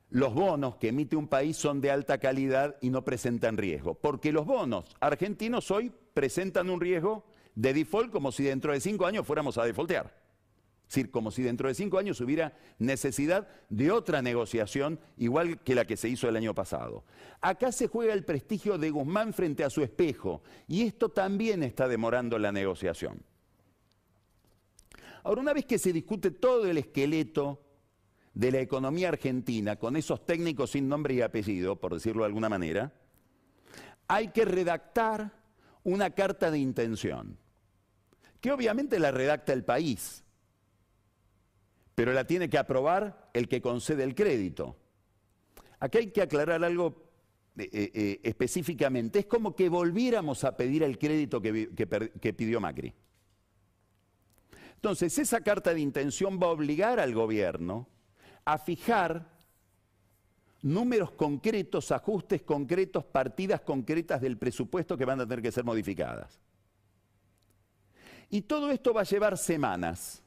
los 0.09 0.33
bonos 0.33 0.75
que 0.77 0.89
emite 0.89 1.15
un 1.15 1.27
país 1.27 1.57
son 1.57 1.81
de 1.81 1.91
alta 1.91 2.17
calidad 2.17 2.77
y 2.81 2.89
no 2.89 3.03
presentan 3.03 3.57
riesgo. 3.57 3.95
Porque 3.95 4.31
los 4.31 4.45
bonos 4.45 4.95
argentinos 4.99 5.71
hoy 5.71 5.91
presentan 6.13 6.69
un 6.69 6.81
riesgo 6.81 7.25
de 7.55 7.73
default 7.73 8.11
como 8.11 8.31
si 8.31 8.43
dentro 8.43 8.73
de 8.73 8.79
cinco 8.79 9.05
años 9.05 9.25
fuéramos 9.25 9.57
a 9.57 9.65
defaultear. 9.65 10.25
Es 10.87 10.95
decir, 10.95 11.09
como 11.09 11.31
si 11.31 11.41
dentro 11.41 11.67
de 11.67 11.73
cinco 11.73 11.97
años 11.97 12.21
hubiera 12.21 12.53
necesidad 12.77 13.47
de 13.69 13.91
otra 13.91 14.21
negociación 14.21 14.99
igual 15.17 15.59
que 15.61 15.73
la 15.73 15.85
que 15.85 15.97
se 15.97 16.09
hizo 16.09 16.29
el 16.29 16.35
año 16.35 16.53
pasado. 16.53 17.03
Acá 17.41 17.71
se 17.71 17.87
juega 17.87 18.13
el 18.13 18.23
prestigio 18.23 18.77
de 18.77 18.91
Guzmán 18.91 19.33
frente 19.33 19.63
a 19.63 19.71
su 19.71 19.81
espejo 19.81 20.43
y 20.67 20.83
esto 20.83 21.09
también 21.09 21.63
está 21.63 21.87
demorando 21.87 22.37
la 22.37 22.51
negociación. 22.51 23.23
Ahora, 25.25 25.41
una 25.41 25.53
vez 25.53 25.65
que 25.65 25.77
se 25.77 25.91
discute 25.91 26.31
todo 26.31 26.65
el 26.65 26.77
esqueleto 26.77 27.61
de 28.33 28.51
la 28.51 28.61
economía 28.61 29.09
argentina 29.09 29.75
con 29.75 29.97
esos 29.97 30.25
técnicos 30.25 30.71
sin 30.71 30.87
nombre 30.87 31.15
y 31.15 31.21
apellido, 31.21 31.75
por 31.75 31.93
decirlo 31.93 32.21
de 32.21 32.27
alguna 32.27 32.47
manera, 32.47 32.93
hay 34.07 34.29
que 34.29 34.45
redactar 34.45 35.33
una 35.83 36.11
carta 36.11 36.49
de 36.49 36.59
intención, 36.59 37.37
que 38.39 38.51
obviamente 38.51 38.99
la 38.99 39.11
redacta 39.11 39.51
el 39.51 39.65
país 39.65 40.25
pero 41.95 42.11
la 42.11 42.27
tiene 42.27 42.49
que 42.49 42.57
aprobar 42.57 43.29
el 43.33 43.47
que 43.47 43.61
concede 43.61 44.03
el 44.03 44.13
crédito. 44.13 44.75
Aquí 45.79 45.97
hay 45.97 46.11
que 46.11 46.21
aclarar 46.21 46.63
algo 46.63 47.09
eh, 47.57 47.69
eh, 47.71 47.91
eh, 47.93 48.19
específicamente. 48.23 49.19
Es 49.19 49.25
como 49.25 49.55
que 49.55 49.69
volviéramos 49.69 50.43
a 50.43 50.57
pedir 50.57 50.83
el 50.83 50.99
crédito 50.99 51.41
que, 51.41 51.69
que 51.73 52.33
pidió 52.33 52.59
Macri. 52.59 52.93
Entonces, 54.85 55.17
esa 55.17 55.41
carta 55.41 55.73
de 55.73 55.79
intención 55.79 56.39
va 56.39 56.45
a 56.45 56.51
obligar 56.51 56.99
al 56.99 57.11
gobierno 57.11 57.87
a 58.45 58.59
fijar 58.59 59.25
números 60.61 61.09
concretos, 61.09 61.91
ajustes 61.91 62.43
concretos, 62.43 63.03
partidas 63.03 63.61
concretas 63.61 64.21
del 64.21 64.37
presupuesto 64.37 64.95
que 64.95 65.03
van 65.03 65.19
a 65.19 65.23
tener 65.23 65.41
que 65.41 65.51
ser 65.51 65.63
modificadas. 65.63 66.39
Y 68.29 68.41
todo 68.43 68.69
esto 68.69 68.93
va 68.93 69.01
a 69.01 69.05
llevar 69.05 69.39
semanas 69.39 70.21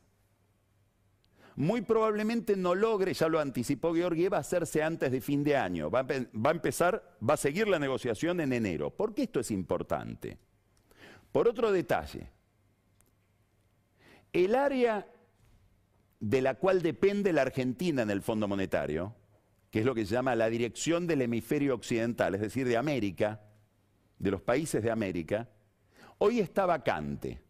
muy 1.55 1.83
probablemente 1.83 2.57
no 2.57 2.75
logre, 2.75 3.15
ya 3.15 3.29
lo 3.29 3.39
anticipó 3.39 3.95
Georgieva, 3.95 4.39
hacerse 4.39 4.83
antes 4.83 5.13
de 5.13 5.21
fin 5.21 5.45
de 5.45 5.57
año. 5.57 5.89
Va 5.89 6.01
a, 6.01 6.51
empezar, 6.51 7.17
va 7.23 7.35
a 7.35 7.37
seguir 7.37 7.69
la 7.69 7.79
negociación 7.79 8.41
en 8.41 8.53
enero. 8.53 8.91
¿Por 8.91 9.15
qué 9.15 9.23
esto 9.23 9.39
es 9.39 9.53
importante? 9.53 10.37
Por 11.31 11.47
otro 11.47 11.71
detalle, 11.71 12.38
el 14.45 14.55
área 14.55 15.07
de 16.21 16.43
la 16.43 16.55
cual 16.55 16.83
depende 16.83 17.33
la 17.33 17.43
Argentina 17.43 18.03
en 18.03 18.11
el 18.11 18.23
Fondo 18.23 18.49
Monetario, 18.49 19.15
que 19.71 19.81
es 19.81 19.85
lo 19.85 19.95
que 19.95 20.07
se 20.07 20.15
llama 20.15 20.35
la 20.35 20.49
dirección 20.49 21.07
del 21.07 21.23
hemisferio 21.23 21.75
occidental, 21.75 22.35
es 22.35 22.41
decir, 22.41 22.67
de 22.67 22.77
América, 22.77 23.41
de 24.19 24.31
los 24.31 24.43
países 24.43 24.83
de 24.83 24.91
América, 24.91 25.49
hoy 26.19 26.41
está 26.41 26.67
vacante. 26.67 27.41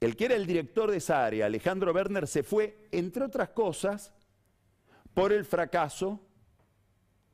El 0.00 0.16
que 0.16 0.24
era 0.24 0.34
el 0.34 0.46
director 0.46 0.90
de 0.90 0.96
esa 0.96 1.24
área, 1.24 1.46
Alejandro 1.46 1.92
Werner, 1.92 2.26
se 2.26 2.42
fue, 2.42 2.88
entre 2.90 3.24
otras 3.24 3.50
cosas, 3.50 4.14
por 5.14 5.32
el 5.32 5.44
fracaso 5.44 6.20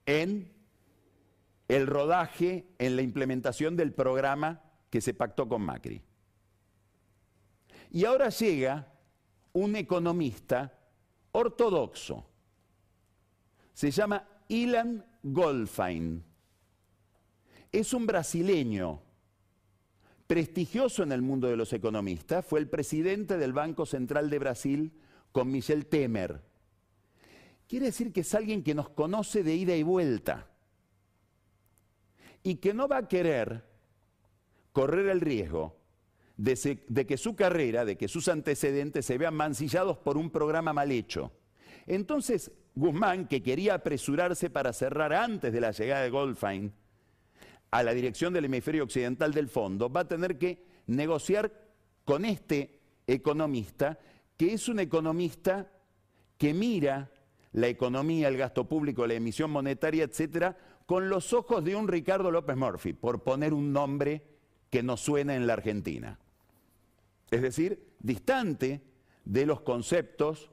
en 0.05 0.53
el 1.69 1.87
rodaje, 1.87 2.67
en 2.79 2.97
la 2.97 3.03
implementación 3.03 3.77
del 3.77 3.93
programa 3.93 4.63
que 4.91 5.01
se 5.01 5.15
pactó 5.15 5.49
con 5.49 5.63
Macri. 5.63 6.03
Y 7.91 8.05
ahora 8.05 8.29
llega 8.29 8.93
un 9.53 9.77
economista 9.77 10.73
ortodoxo. 11.33 12.27
Se 13.73 13.91
llama 13.91 14.27
Ilan 14.49 15.05
Goldfein. 15.23 16.25
Es 17.73 17.93
un 17.93 18.07
brasileño 18.07 19.03
prestigioso 20.27 21.03
en 21.03 21.13
el 21.13 21.23
mundo 21.23 21.49
de 21.49 21.57
los 21.57 21.73
economistas, 21.73 22.45
fue 22.45 22.61
el 22.61 22.69
presidente 22.69 23.39
del 23.39 23.53
Banco 23.53 23.87
Central 23.87 24.29
de 24.29 24.39
Brasil 24.39 24.93
con 25.33 25.51
Michel 25.51 25.87
Temer. 25.87 26.43
Quiere 27.69 27.87
decir 27.87 28.13
que 28.13 28.21
es 28.21 28.35
alguien 28.35 28.63
que 28.63 28.75
nos 28.75 28.89
conoce 28.91 29.43
de 29.43 29.55
ida 29.55 29.77
y 29.77 29.83
vuelta 29.83 30.49
y 32.43 32.57
que 32.57 32.75
no 32.75 32.89
va 32.89 32.99
a 32.99 33.09
querer 33.09 33.65
correr 34.73 35.09
el 35.09 35.21
riesgo 35.21 35.76
de, 36.37 37.07
que 37.07 37.17
su 37.17 37.35
carrera, 37.35 37.85
de 37.85 37.97
que 37.97 38.09
sus 38.09 38.29
antecedentes 38.29 39.07
se 39.07 39.19
vean 39.19 39.35
mancillados 39.35 39.99
por 39.99 40.17
un 40.17 40.31
programa 40.31 40.73
mal 40.73 40.93
hecho. 40.93 41.33
Entonces, 41.87 42.51
Guzmán, 42.75 43.27
que 43.27 43.43
quería 43.43 43.75
apresurarse 43.75 44.51
para 44.51 44.73
cerrar 44.73 45.13
antes 45.13 45.53
de 45.53 45.61
la 45.61 45.71
llegada 45.71 46.03
de 46.03 46.11
Goldfein, 46.11 46.73
a 47.71 47.83
la 47.83 47.95
dirección 47.95 48.33
del 48.33 48.45
hemisferio 48.45 48.85
occidental 48.85 49.33
del 49.33 49.49
fondo, 49.49 49.91
va 49.91 50.01
a 50.01 50.09
tener 50.09 50.39
que 50.39 50.65
negociar 50.87 51.53
con 52.05 52.25
este 52.25 52.81
economista, 53.07 53.99
que 54.37 54.53
es 54.53 54.69
un 54.69 54.79
economista 54.79 55.71
que 56.39 56.55
mira 56.55 57.11
la 57.53 57.69
economía, 57.69 58.29
el 58.29 58.37
gasto 58.37 58.69
público, 58.69 59.07
la 59.07 59.15
emisión 59.15 59.51
monetaria, 59.51 60.05
etcétera, 60.05 60.57
con 60.85 61.09
los 61.09 61.33
ojos 61.33 61.65
de 61.65 61.75
un 61.75 61.89
Ricardo 61.89 62.31
López 62.31 62.57
Murphy, 62.57 62.93
por 62.93 63.23
poner 63.23 63.55
un 63.55 63.73
nombre 63.73 64.23
que 64.71 64.83
no 64.83 64.97
suena 64.97 65.35
en 65.35 65.47
la 65.47 65.55
Argentina. 65.55 66.19
Es 67.31 67.43
decir, 67.43 67.95
distante 67.99 68.83
de 69.25 69.47
los 69.47 69.61
conceptos, 69.63 70.51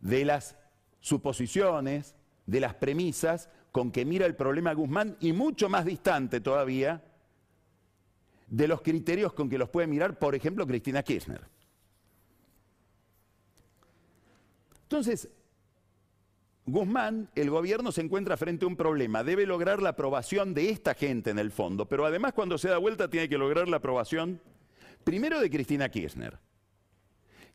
de 0.00 0.24
las 0.24 0.56
suposiciones, 1.00 2.14
de 2.46 2.60
las 2.60 2.74
premisas 2.74 3.48
con 3.72 3.90
que 3.90 4.04
mira 4.04 4.26
el 4.26 4.36
problema 4.36 4.72
Guzmán 4.72 5.16
y 5.20 5.32
mucho 5.32 5.68
más 5.68 5.84
distante 5.84 6.40
todavía 6.40 7.02
de 8.46 8.68
los 8.68 8.82
criterios 8.82 9.32
con 9.32 9.48
que 9.48 9.58
los 9.58 9.68
puede 9.68 9.86
mirar, 9.86 10.18
por 10.18 10.34
ejemplo, 10.34 10.66
Cristina 10.66 11.02
Kirchner. 11.02 11.42
Entonces, 14.82 15.28
Guzmán, 16.66 17.28
el 17.34 17.50
gobierno 17.50 17.90
se 17.90 18.00
encuentra 18.00 18.36
frente 18.36 18.64
a 18.64 18.68
un 18.68 18.76
problema, 18.76 19.24
debe 19.24 19.44
lograr 19.44 19.82
la 19.82 19.90
aprobación 19.90 20.54
de 20.54 20.70
esta 20.70 20.94
gente 20.94 21.30
en 21.30 21.38
el 21.38 21.50
fondo, 21.50 21.86
pero 21.86 22.06
además 22.06 22.32
cuando 22.32 22.58
se 22.58 22.68
da 22.68 22.78
vuelta 22.78 23.10
tiene 23.10 23.28
que 23.28 23.38
lograr 23.38 23.68
la 23.68 23.78
aprobación 23.78 24.40
primero 25.04 25.40
de 25.40 25.50
Cristina 25.50 25.88
Kirchner, 25.88 26.38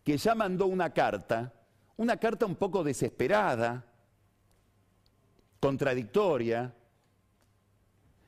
que 0.03 0.18
ya 0.18 0.36
mandó 0.36 0.68
una 0.68 0.94
carta, 0.94 1.53
una 1.98 2.18
carta 2.18 2.46
un 2.46 2.56
poco 2.56 2.84
desesperada, 2.84 3.86
contradictoria, 5.60 6.74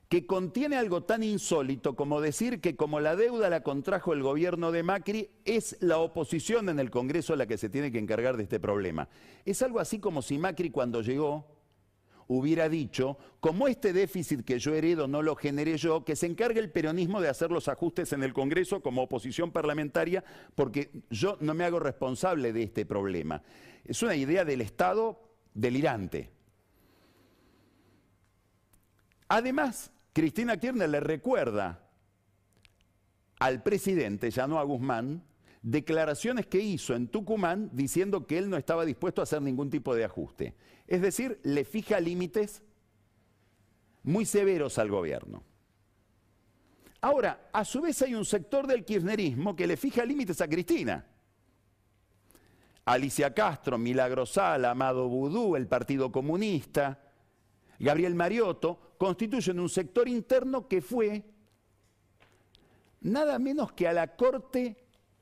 que 0.10 0.26
contiene 0.26 0.76
algo 0.76 1.04
tan 1.04 1.24
insólito 1.24 1.96
como 1.96 2.20
decir 2.20 2.60
que 2.60 2.76
como 2.76 3.00
la 3.00 3.16
deuda 3.16 3.50
la 3.50 3.64
contrajo 3.64 4.12
el 4.12 4.22
gobierno 4.22 4.74
de 4.74 4.84
Macri, 4.84 5.30
es 5.46 5.78
la 5.80 6.00
oposición 6.00 6.68
en 6.68 6.80
el 6.80 6.92
Congreso 6.92 7.38
la 7.38 7.46
que 7.46 7.58
se 7.58 7.70
tiene 7.70 7.94
que 7.94 8.00
encargar 8.00 8.36
de 8.36 8.44
este 8.44 8.60
problema. 8.60 9.08
Es 9.46 9.62
algo 9.62 9.80
así 9.80 10.00
como 10.00 10.22
si 10.22 10.38
Macri 10.38 10.70
cuando 10.70 11.02
llegó 11.02 11.61
hubiera 12.38 12.70
dicho, 12.70 13.18
como 13.42 13.68
este 13.68 13.92
déficit 13.92 14.46
que 14.46 14.58
yo 14.58 14.74
heredo 14.74 15.08
no 15.08 15.22
lo 15.22 15.36
generé 15.36 15.78
yo, 15.78 16.06
que 16.06 16.16
se 16.16 16.28
encargue 16.28 16.62
el 16.62 16.72
peronismo 16.72 17.20
de 17.20 17.28
hacer 17.28 17.52
los 17.52 17.68
ajustes 17.68 18.14
en 18.14 18.24
el 18.24 18.32
Congreso 18.32 18.82
como 18.82 19.04
oposición 19.04 19.52
parlamentaria, 19.52 20.24
porque 20.56 20.92
yo 21.10 21.38
no 21.42 21.54
me 21.54 21.66
hago 21.66 21.80
responsable 21.80 22.54
de 22.54 22.64
este 22.64 22.86
problema. 22.86 23.44
Es 23.84 24.02
una 24.02 24.16
idea 24.16 24.46
del 24.46 24.62
Estado 24.62 25.22
delirante. 25.54 26.32
Además, 29.28 29.92
Cristina 30.14 30.58
Kirchner 30.58 30.90
le 30.90 31.02
recuerda 31.02 31.86
al 33.40 33.62
presidente, 33.62 34.32
ya 34.32 34.48
no 34.48 34.58
a 34.58 34.64
Guzmán, 34.64 35.24
declaraciones 35.62 36.48
que 36.48 36.60
hizo 36.60 36.96
en 36.96 37.08
Tucumán 37.08 37.70
diciendo 37.74 38.26
que 38.26 38.38
él 38.38 38.50
no 38.50 38.58
estaba 38.58 38.86
dispuesto 38.86 39.22
a 39.22 39.24
hacer 39.24 39.42
ningún 39.42 39.70
tipo 39.70 39.96
de 39.96 40.04
ajuste. 40.04 40.56
Es 40.88 41.02
decir, 41.02 41.40
le 41.44 41.64
fija 41.64 42.00
límites 42.00 42.64
muy 44.04 44.26
severos 44.26 44.78
al 44.80 44.90
gobierno. 44.90 45.44
Ahora, 47.02 47.50
a 47.52 47.66
su 47.66 47.82
vez 47.82 48.02
hay 48.02 48.14
un 48.14 48.26
sector 48.26 48.68
del 48.68 48.86
kirchnerismo 48.86 49.56
que 49.56 49.68
le 49.68 49.78
fija 49.78 50.06
límites 50.06 50.42
a 50.42 50.48
Cristina. 50.48 51.06
Alicia 52.86 53.34
Castro, 53.34 53.78
Milagro 53.78 54.26
Sala, 54.26 54.72
Amado 54.72 55.08
Vudú, 55.08 55.56
el 55.56 55.68
Partido 55.68 56.12
Comunista, 56.12 57.00
Gabriel 57.80 58.16
Mariotto, 58.16 58.96
constituyen 58.98 59.60
un 59.60 59.70
sector 59.70 60.08
interno 60.08 60.68
que 60.68 60.82
fue 60.82 61.24
nada 63.02 63.40
menos 63.40 63.72
que 63.72 63.88
a 63.88 63.94
la 63.94 64.16
Corte 64.16 64.81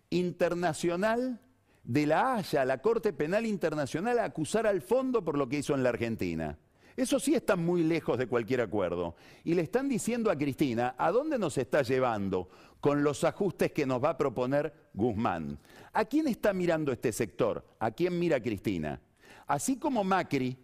Internacional 0.09 1.39
de 1.83 2.05
la 2.05 2.35
Haya, 2.35 2.65
la 2.65 2.79
Corte 2.79 3.13
Penal 3.13 3.45
Internacional, 3.45 4.19
a 4.19 4.25
acusar 4.25 4.67
al 4.67 4.81
fondo 4.81 5.23
por 5.23 5.37
lo 5.37 5.47
que 5.47 5.59
hizo 5.59 5.73
en 5.73 5.83
la 5.83 5.89
Argentina. 5.89 6.57
Eso 6.95 7.19
sí 7.19 7.33
está 7.33 7.55
muy 7.55 7.83
lejos 7.83 8.17
de 8.17 8.27
cualquier 8.27 8.61
acuerdo. 8.61 9.15
Y 9.43 9.53
le 9.53 9.61
están 9.61 9.87
diciendo 9.87 10.29
a 10.29 10.37
Cristina, 10.37 10.95
¿a 10.97 11.11
dónde 11.11 11.39
nos 11.39 11.57
está 11.57 11.81
llevando 11.81 12.49
con 12.81 13.03
los 13.03 13.23
ajustes 13.23 13.71
que 13.71 13.85
nos 13.85 14.03
va 14.03 14.09
a 14.11 14.17
proponer 14.17 14.89
Guzmán? 14.93 15.59
¿A 15.93 16.05
quién 16.05 16.27
está 16.27 16.53
mirando 16.53 16.91
este 16.91 17.11
sector? 17.11 17.65
¿A 17.79 17.91
quién 17.91 18.19
mira 18.19 18.41
Cristina? 18.41 18.99
Así 19.47 19.77
como 19.77 20.03
Macri 20.03 20.57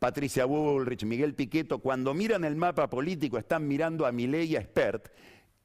Patricia 0.00 0.46
Bullrich, 0.46 1.04
Miguel 1.04 1.34
Piqueto, 1.34 1.78
cuando 1.80 2.14
miran 2.14 2.44
el 2.44 2.56
mapa 2.56 2.88
político 2.88 3.36
están 3.36 3.68
mirando 3.68 4.06
a 4.06 4.12
Milei 4.12 4.46
y 4.46 4.56
a 4.56 4.62
Spert, 4.62 5.08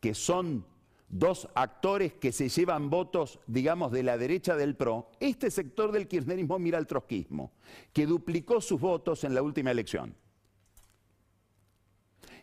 que 0.01 0.13
son 0.13 0.65
dos 1.07 1.47
actores 1.55 2.13
que 2.13 2.31
se 2.31 2.49
llevan 2.49 2.89
votos, 2.89 3.39
digamos, 3.47 3.91
de 3.91 4.03
la 4.03 4.17
derecha 4.17 4.55
del 4.55 4.75
PRO, 4.75 5.11
este 5.19 5.51
sector 5.51 5.91
del 5.91 6.07
kirchnerismo 6.07 6.59
mira 6.59 6.77
al 6.77 6.87
trotskismo, 6.87 7.53
que 7.93 8.05
duplicó 8.05 8.61
sus 8.61 8.79
votos 8.79 9.23
en 9.23 9.35
la 9.35 9.41
última 9.41 9.71
elección. 9.71 10.15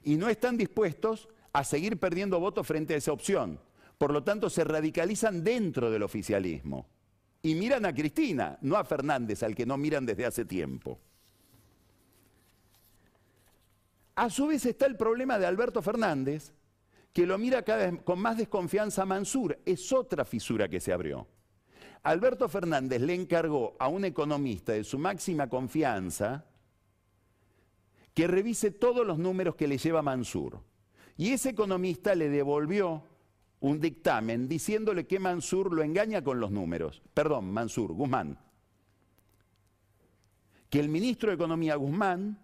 Y 0.04 0.16
no 0.16 0.28
están 0.28 0.56
dispuestos 0.56 1.28
a 1.52 1.64
seguir 1.64 1.98
perdiendo 1.98 2.40
votos 2.40 2.66
frente 2.66 2.94
a 2.94 2.96
esa 2.96 3.12
opción. 3.12 3.60
Por 3.98 4.12
lo 4.12 4.24
tanto, 4.24 4.50
se 4.50 4.64
radicalizan 4.64 5.44
dentro 5.44 5.90
del 5.90 6.02
oficialismo. 6.02 6.88
Y 7.42 7.54
miran 7.54 7.84
a 7.86 7.94
Cristina, 7.94 8.58
no 8.62 8.76
a 8.76 8.84
Fernández, 8.84 9.42
al 9.42 9.54
que 9.54 9.66
no 9.66 9.76
miran 9.76 10.06
desde 10.06 10.26
hace 10.26 10.44
tiempo. 10.44 10.98
A 14.14 14.28
su 14.30 14.46
vez 14.46 14.66
está 14.66 14.86
el 14.86 14.96
problema 14.96 15.38
de 15.38 15.46
Alberto 15.46 15.82
Fernández, 15.82 16.52
que 17.12 17.26
lo 17.26 17.36
mira 17.38 17.62
cada 17.62 17.90
vez 17.90 18.02
con 18.02 18.18
más 18.18 18.36
desconfianza 18.36 19.02
a 19.02 19.06
Mansur. 19.06 19.58
Es 19.64 19.92
otra 19.92 20.24
fisura 20.24 20.68
que 20.68 20.80
se 20.80 20.92
abrió. 20.92 21.26
Alberto 22.02 22.48
Fernández 22.48 23.00
le 23.00 23.14
encargó 23.14 23.76
a 23.78 23.88
un 23.88 24.04
economista 24.04 24.72
de 24.72 24.84
su 24.84 24.98
máxima 24.98 25.48
confianza 25.48 26.46
que 28.14 28.26
revise 28.26 28.70
todos 28.70 29.06
los 29.06 29.18
números 29.18 29.54
que 29.54 29.68
le 29.68 29.78
lleva 29.78 30.02
Mansur. 30.02 30.60
Y 31.16 31.30
ese 31.30 31.50
economista 31.50 32.14
le 32.14 32.28
devolvió 32.28 33.04
un 33.60 33.80
dictamen 33.80 34.48
diciéndole 34.48 35.06
que 35.06 35.20
Mansur 35.20 35.72
lo 35.72 35.82
engaña 35.82 36.22
con 36.22 36.40
los 36.40 36.50
números. 36.50 37.02
Perdón, 37.14 37.52
Mansur, 37.52 37.92
Guzmán. 37.92 38.38
Que 40.68 40.80
el 40.80 40.88
ministro 40.88 41.28
de 41.28 41.36
Economía 41.36 41.76
Guzmán 41.76 42.41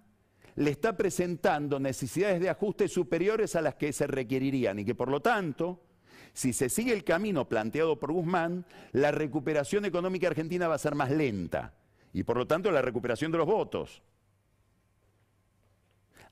le 0.59 0.73
está 0.73 0.97
presentando 0.97 1.79
necesidades 1.79 2.41
de 2.41 2.51
ajuste 2.51 2.89
superiores 2.89 3.55
a 3.55 3.63
las 3.63 3.77
que 3.77 3.93
se 3.93 4.09
requerirían 4.09 4.81
y 4.81 4.85
que 4.85 4.97
por 4.97 5.09
lo 5.09 5.21
tanto, 5.21 5.81
si 6.33 6.53
se 6.53 6.69
sigue 6.69 6.93
el 6.93 7.05
camino 7.05 7.49
planteado 7.49 8.01
por 8.01 8.11
Guzmán, 8.11 8.67
la 8.91 9.13
recuperación 9.13 9.85
económica 9.85 10.27
argentina 10.27 10.67
va 10.67 10.75
a 10.75 10.79
ser 10.79 10.97
más 10.97 11.13
lenta 11.13 11.75
y 12.13 12.25
por 12.25 12.37
lo 12.37 12.47
tanto 12.49 12.73
la 12.73 12.83
recuperación 12.83 13.31
de 13.31 13.39
los 13.39 13.47
votos. 13.47 14.03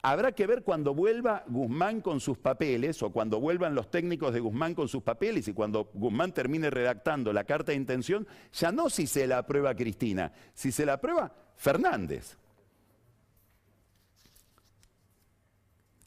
Habrá 0.02 0.32
que 0.32 0.48
ver 0.48 0.64
cuando 0.64 0.92
vuelva 0.92 1.44
Guzmán 1.46 2.00
con 2.00 2.18
sus 2.18 2.36
papeles 2.36 3.00
o 3.04 3.10
cuando 3.10 3.38
vuelvan 3.38 3.76
los 3.76 3.92
técnicos 3.92 4.34
de 4.34 4.40
Guzmán 4.40 4.74
con 4.74 4.88
sus 4.88 5.04
papeles 5.04 5.46
y 5.46 5.52
cuando 5.52 5.88
Guzmán 5.94 6.32
termine 6.32 6.68
redactando 6.68 7.32
la 7.32 7.44
carta 7.44 7.70
de 7.70 7.78
intención, 7.78 8.26
ya 8.52 8.72
no 8.72 8.90
si 8.90 9.06
se 9.06 9.28
la 9.28 9.38
aprueba 9.38 9.76
Cristina, 9.76 10.32
si 10.52 10.72
se 10.72 10.84
la 10.84 10.94
aprueba 10.94 11.32
Fernández. 11.54 12.36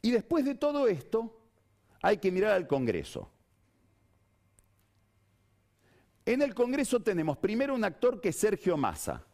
Y 0.02 0.10
después 0.10 0.44
de 0.44 0.54
todo 0.54 0.88
esto, 0.88 1.36
hay 2.02 2.18
que 2.18 2.32
mirar 2.32 2.52
al 2.52 2.66
Congreso. 2.66 3.30
En 6.24 6.42
el 6.42 6.54
Congreso 6.54 7.00
tenemos 7.00 7.38
primero 7.38 7.74
un 7.74 7.84
actor 7.84 8.20
que 8.20 8.30
es 8.30 8.36
Sergio 8.36 8.76
Massa, 8.76 9.24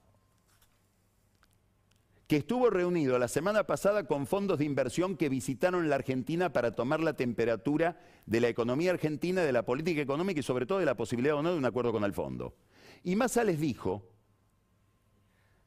que 2.26 2.36
estuvo 2.36 2.70
reunido 2.70 3.18
la 3.18 3.28
semana 3.28 3.64
pasada 3.64 4.06
con 4.06 4.26
fondos 4.26 4.58
de 4.58 4.64
inversión 4.64 5.16
que 5.16 5.28
visitaron 5.28 5.88
la 5.88 5.96
Argentina 5.96 6.52
para 6.52 6.72
tomar 6.72 7.00
la 7.00 7.12
temperatura 7.12 8.00
de 8.26 8.40
la 8.40 8.48
economía 8.48 8.90
argentina, 8.90 9.42
de 9.42 9.52
la 9.52 9.64
política 9.64 10.00
económica 10.00 10.40
y 10.40 10.42
sobre 10.42 10.66
todo 10.66 10.80
de 10.80 10.86
la 10.86 10.96
posibilidad 10.96 11.36
o 11.36 11.42
no 11.42 11.52
de 11.52 11.58
un 11.58 11.64
acuerdo 11.64 11.92
con 11.92 12.02
el 12.02 12.12
fondo. 12.12 12.56
Y 13.04 13.14
Massa 13.14 13.44
les 13.44 13.60
dijo, 13.60 14.02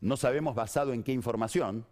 no 0.01 0.17
sabemos 0.17 0.55
basado 0.55 0.91
en 0.91 1.03
qué 1.03 1.13
información, 1.13 1.85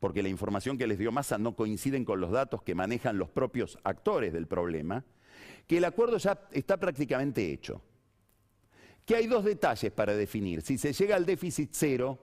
porque 0.00 0.22
la 0.22 0.30
información 0.30 0.78
que 0.78 0.86
les 0.86 0.98
dio 0.98 1.12
Massa 1.12 1.38
no 1.38 1.54
coinciden 1.54 2.04
con 2.04 2.20
los 2.20 2.30
datos 2.30 2.62
que 2.62 2.74
manejan 2.74 3.18
los 3.18 3.28
propios 3.28 3.78
actores 3.84 4.32
del 4.32 4.46
problema, 4.46 5.04
que 5.66 5.76
el 5.76 5.84
acuerdo 5.84 6.16
ya 6.16 6.48
está 6.52 6.78
prácticamente 6.78 7.52
hecho. 7.52 7.82
Que 9.04 9.16
hay 9.16 9.26
dos 9.26 9.44
detalles 9.44 9.92
para 9.92 10.14
definir, 10.16 10.62
si 10.62 10.78
se 10.78 10.92
llega 10.92 11.16
al 11.16 11.26
déficit 11.26 11.70
cero 11.72 12.18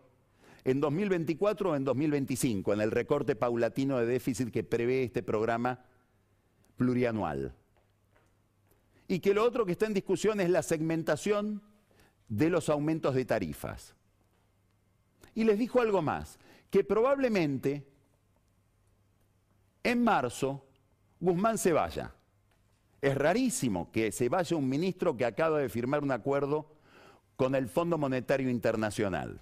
en 0.64 0.82
2024 0.82 1.72
o 1.72 1.76
en 1.76 1.86
2025, 1.86 2.74
en 2.74 2.82
el 2.82 2.92
recorte 2.92 3.36
paulatino 3.36 4.00
de 4.00 4.08
déficit 4.08 4.52
que 4.52 4.64
prevé 4.64 5.04
este 5.04 5.22
programa 5.22 5.86
plurianual. 6.76 7.54
Y 9.08 9.20
que 9.20 9.34
lo 9.34 9.44
otro 9.44 9.66
que 9.66 9.74
está 9.74 9.86
en 9.86 9.94
discusión 9.94 10.42
es 10.42 10.50
la 10.50 10.64
segmentación 10.64 11.62
de 12.28 12.50
los 12.50 12.70
aumentos 12.70 13.16
de 13.16 13.24
tarifas. 13.24 13.96
Y 15.36 15.44
les 15.44 15.60
dijo 15.60 15.80
algo 15.80 16.02
más, 16.02 16.40
que 16.70 16.84
probablemente 16.84 17.88
en 19.84 20.04
marzo 20.04 20.66
Guzmán 21.20 21.58
se 21.58 21.74
vaya. 21.74 22.14
Es 23.02 23.16
rarísimo 23.16 23.92
que 23.92 24.12
se 24.12 24.30
vaya 24.30 24.58
un 24.58 24.68
ministro 24.68 25.16
que 25.16 25.26
acaba 25.26 25.60
de 25.60 25.70
firmar 25.70 26.04
un 26.04 26.12
acuerdo 26.12 26.76
con 27.36 27.56
el 27.56 27.70
Fondo 27.70 27.98
Monetario 27.98 28.50
Internacional. 28.50 29.42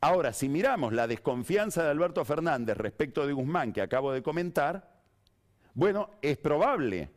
Ahora, 0.00 0.32
si 0.32 0.48
miramos 0.48 0.92
la 0.92 1.08
desconfianza 1.08 1.82
de 1.82 1.90
Alberto 1.90 2.24
Fernández 2.24 2.76
respecto 2.76 3.26
de 3.26 3.32
Guzmán 3.32 3.72
que 3.72 3.82
acabo 3.82 4.12
de 4.12 4.22
comentar, 4.22 4.96
bueno, 5.74 6.10
es 6.22 6.38
probable 6.38 7.10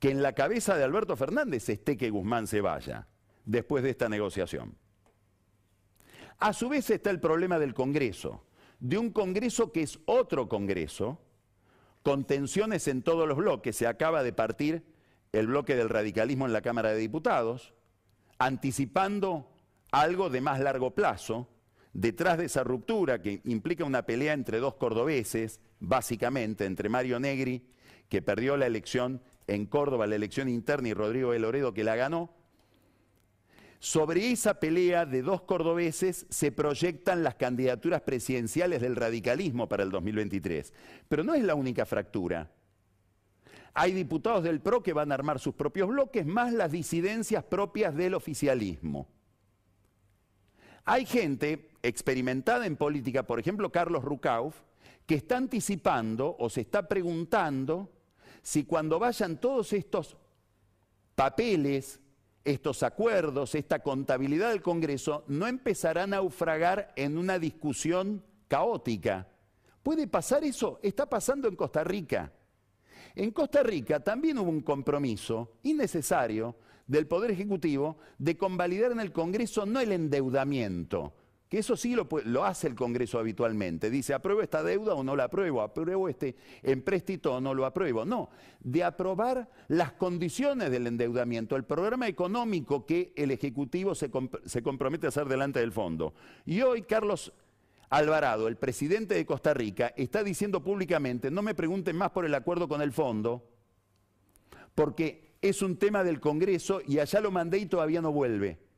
que 0.00 0.10
en 0.10 0.22
la 0.22 0.32
cabeza 0.32 0.76
de 0.76 0.82
Alberto 0.82 1.14
Fernández 1.14 1.68
esté 1.68 1.96
que 1.96 2.10
Guzmán 2.10 2.48
se 2.48 2.60
vaya 2.60 3.06
después 3.44 3.84
de 3.84 3.90
esta 3.90 4.08
negociación. 4.08 4.74
A 6.40 6.54
su 6.54 6.70
vez 6.70 6.88
está 6.88 7.10
el 7.10 7.20
problema 7.20 7.58
del 7.58 7.74
Congreso, 7.74 8.42
de 8.78 8.96
un 8.96 9.10
Congreso 9.10 9.72
que 9.72 9.82
es 9.82 9.98
otro 10.06 10.48
Congreso, 10.48 11.20
con 12.02 12.24
tensiones 12.24 12.88
en 12.88 13.02
todos 13.02 13.28
los 13.28 13.36
bloques. 13.36 13.76
Se 13.76 13.86
acaba 13.86 14.22
de 14.22 14.32
partir 14.32 14.82
el 15.32 15.48
bloque 15.48 15.76
del 15.76 15.90
radicalismo 15.90 16.46
en 16.46 16.54
la 16.54 16.62
Cámara 16.62 16.92
de 16.92 16.96
Diputados, 16.96 17.74
anticipando 18.38 19.52
algo 19.92 20.30
de 20.30 20.40
más 20.40 20.60
largo 20.60 20.94
plazo, 20.94 21.46
detrás 21.92 22.38
de 22.38 22.46
esa 22.46 22.64
ruptura 22.64 23.20
que 23.20 23.42
implica 23.44 23.84
una 23.84 24.06
pelea 24.06 24.32
entre 24.32 24.60
dos 24.60 24.76
cordobeses, 24.76 25.60
básicamente 25.78 26.64
entre 26.64 26.88
Mario 26.88 27.20
Negri, 27.20 27.68
que 28.08 28.22
perdió 28.22 28.56
la 28.56 28.66
elección 28.66 29.22
en 29.46 29.66
Córdoba, 29.66 30.06
la 30.06 30.16
elección 30.16 30.48
interna, 30.48 30.88
y 30.88 30.94
Rodrigo 30.94 31.32
de 31.32 31.72
que 31.74 31.84
la 31.84 31.96
ganó, 31.96 32.32
sobre 33.80 34.30
esa 34.30 34.60
pelea 34.60 35.06
de 35.06 35.22
dos 35.22 35.40
cordobeses 35.40 36.26
se 36.28 36.52
proyectan 36.52 37.24
las 37.24 37.36
candidaturas 37.36 38.02
presidenciales 38.02 38.82
del 38.82 38.94
radicalismo 38.94 39.70
para 39.70 39.82
el 39.82 39.90
2023. 39.90 40.74
Pero 41.08 41.24
no 41.24 41.32
es 41.32 41.42
la 41.42 41.54
única 41.54 41.86
fractura. 41.86 42.50
Hay 43.72 43.92
diputados 43.92 44.44
del 44.44 44.60
PRO 44.60 44.82
que 44.82 44.92
van 44.92 45.10
a 45.10 45.14
armar 45.14 45.38
sus 45.38 45.54
propios 45.54 45.88
bloques, 45.88 46.26
más 46.26 46.52
las 46.52 46.72
disidencias 46.72 47.42
propias 47.44 47.94
del 47.96 48.12
oficialismo. 48.12 49.08
Hay 50.84 51.06
gente 51.06 51.70
experimentada 51.82 52.66
en 52.66 52.76
política, 52.76 53.22
por 53.22 53.40
ejemplo 53.40 53.72
Carlos 53.72 54.04
Rucauf, 54.04 54.56
que 55.06 55.14
está 55.14 55.38
anticipando 55.38 56.36
o 56.38 56.50
se 56.50 56.60
está 56.60 56.86
preguntando 56.86 57.90
si 58.42 58.64
cuando 58.64 58.98
vayan 58.98 59.40
todos 59.40 59.72
estos 59.72 60.18
papeles, 61.14 62.00
estos 62.44 62.82
acuerdos, 62.82 63.54
esta 63.54 63.80
contabilidad 63.80 64.50
del 64.50 64.62
Congreso, 64.62 65.24
no 65.28 65.46
empezará 65.46 66.04
a 66.04 66.06
naufragar 66.06 66.92
en 66.96 67.18
una 67.18 67.38
discusión 67.38 68.22
caótica. 68.48 69.28
¿Puede 69.82 70.06
pasar 70.06 70.44
eso? 70.44 70.78
Está 70.82 71.08
pasando 71.08 71.48
en 71.48 71.56
Costa 71.56 71.84
Rica. 71.84 72.32
En 73.14 73.30
Costa 73.32 73.62
Rica 73.62 74.00
también 74.00 74.38
hubo 74.38 74.50
un 74.50 74.62
compromiso 74.62 75.56
innecesario 75.62 76.56
del 76.86 77.06
Poder 77.06 77.30
Ejecutivo 77.30 77.98
de 78.18 78.36
convalidar 78.36 78.92
en 78.92 79.00
el 79.00 79.12
Congreso 79.12 79.64
no 79.64 79.80
el 79.80 79.92
endeudamiento, 79.92 81.14
que 81.50 81.58
eso 81.58 81.76
sí 81.76 81.96
lo, 81.96 82.44
hace 82.44 82.68
el 82.68 82.76
Congreso 82.76 83.18
habitualmente. 83.18 83.90
Dice, 83.90 84.14
apruebo 84.14 84.40
esta 84.40 84.62
deuda 84.62 84.94
o 84.94 85.02
no 85.02 85.16
la 85.16 85.24
apruebo, 85.24 85.62
apruebo 85.62 86.08
este 86.08 86.36
empréstito 86.62 87.34
o 87.34 87.40
no 87.40 87.54
lo 87.54 87.66
apruebo. 87.66 88.04
No, 88.04 88.30
de 88.60 88.84
aprobar 88.84 89.50
las 89.66 89.90
condiciones 89.94 90.70
del 90.70 90.86
endeudamiento, 90.86 91.56
el 91.56 91.64
programa 91.64 92.06
económico 92.06 92.86
que 92.86 93.12
el 93.16 93.32
Ejecutivo 93.32 93.96
se 93.96 94.62
compromete 94.62 95.06
a 95.06 95.08
hacer 95.08 95.26
delante 95.26 95.58
del 95.58 95.72
fondo. 95.72 96.14
Y 96.46 96.60
hoy 96.62 96.82
Carlos 96.82 97.32
Alvarado, 97.88 98.46
el 98.46 98.56
presidente 98.56 99.16
de 99.16 99.26
Costa 99.26 99.52
Rica, 99.52 99.92
está 99.96 100.22
diciendo 100.22 100.62
públicamente, 100.62 101.32
no 101.32 101.42
me 101.42 101.56
pregunten 101.56 101.96
más 101.96 102.10
por 102.12 102.24
el 102.24 102.34
acuerdo 102.36 102.68
con 102.68 102.80
el 102.80 102.92
fondo, 102.92 103.44
porque 104.76 105.34
es 105.42 105.62
un 105.62 105.78
tema 105.78 106.04
del 106.04 106.20
Congreso 106.20 106.80
y 106.86 107.00
allá 107.00 107.20
lo 107.20 107.32
mandé 107.32 107.58
y 107.58 107.66
todavía 107.66 108.00
no 108.00 108.12
vuelve. 108.12 108.69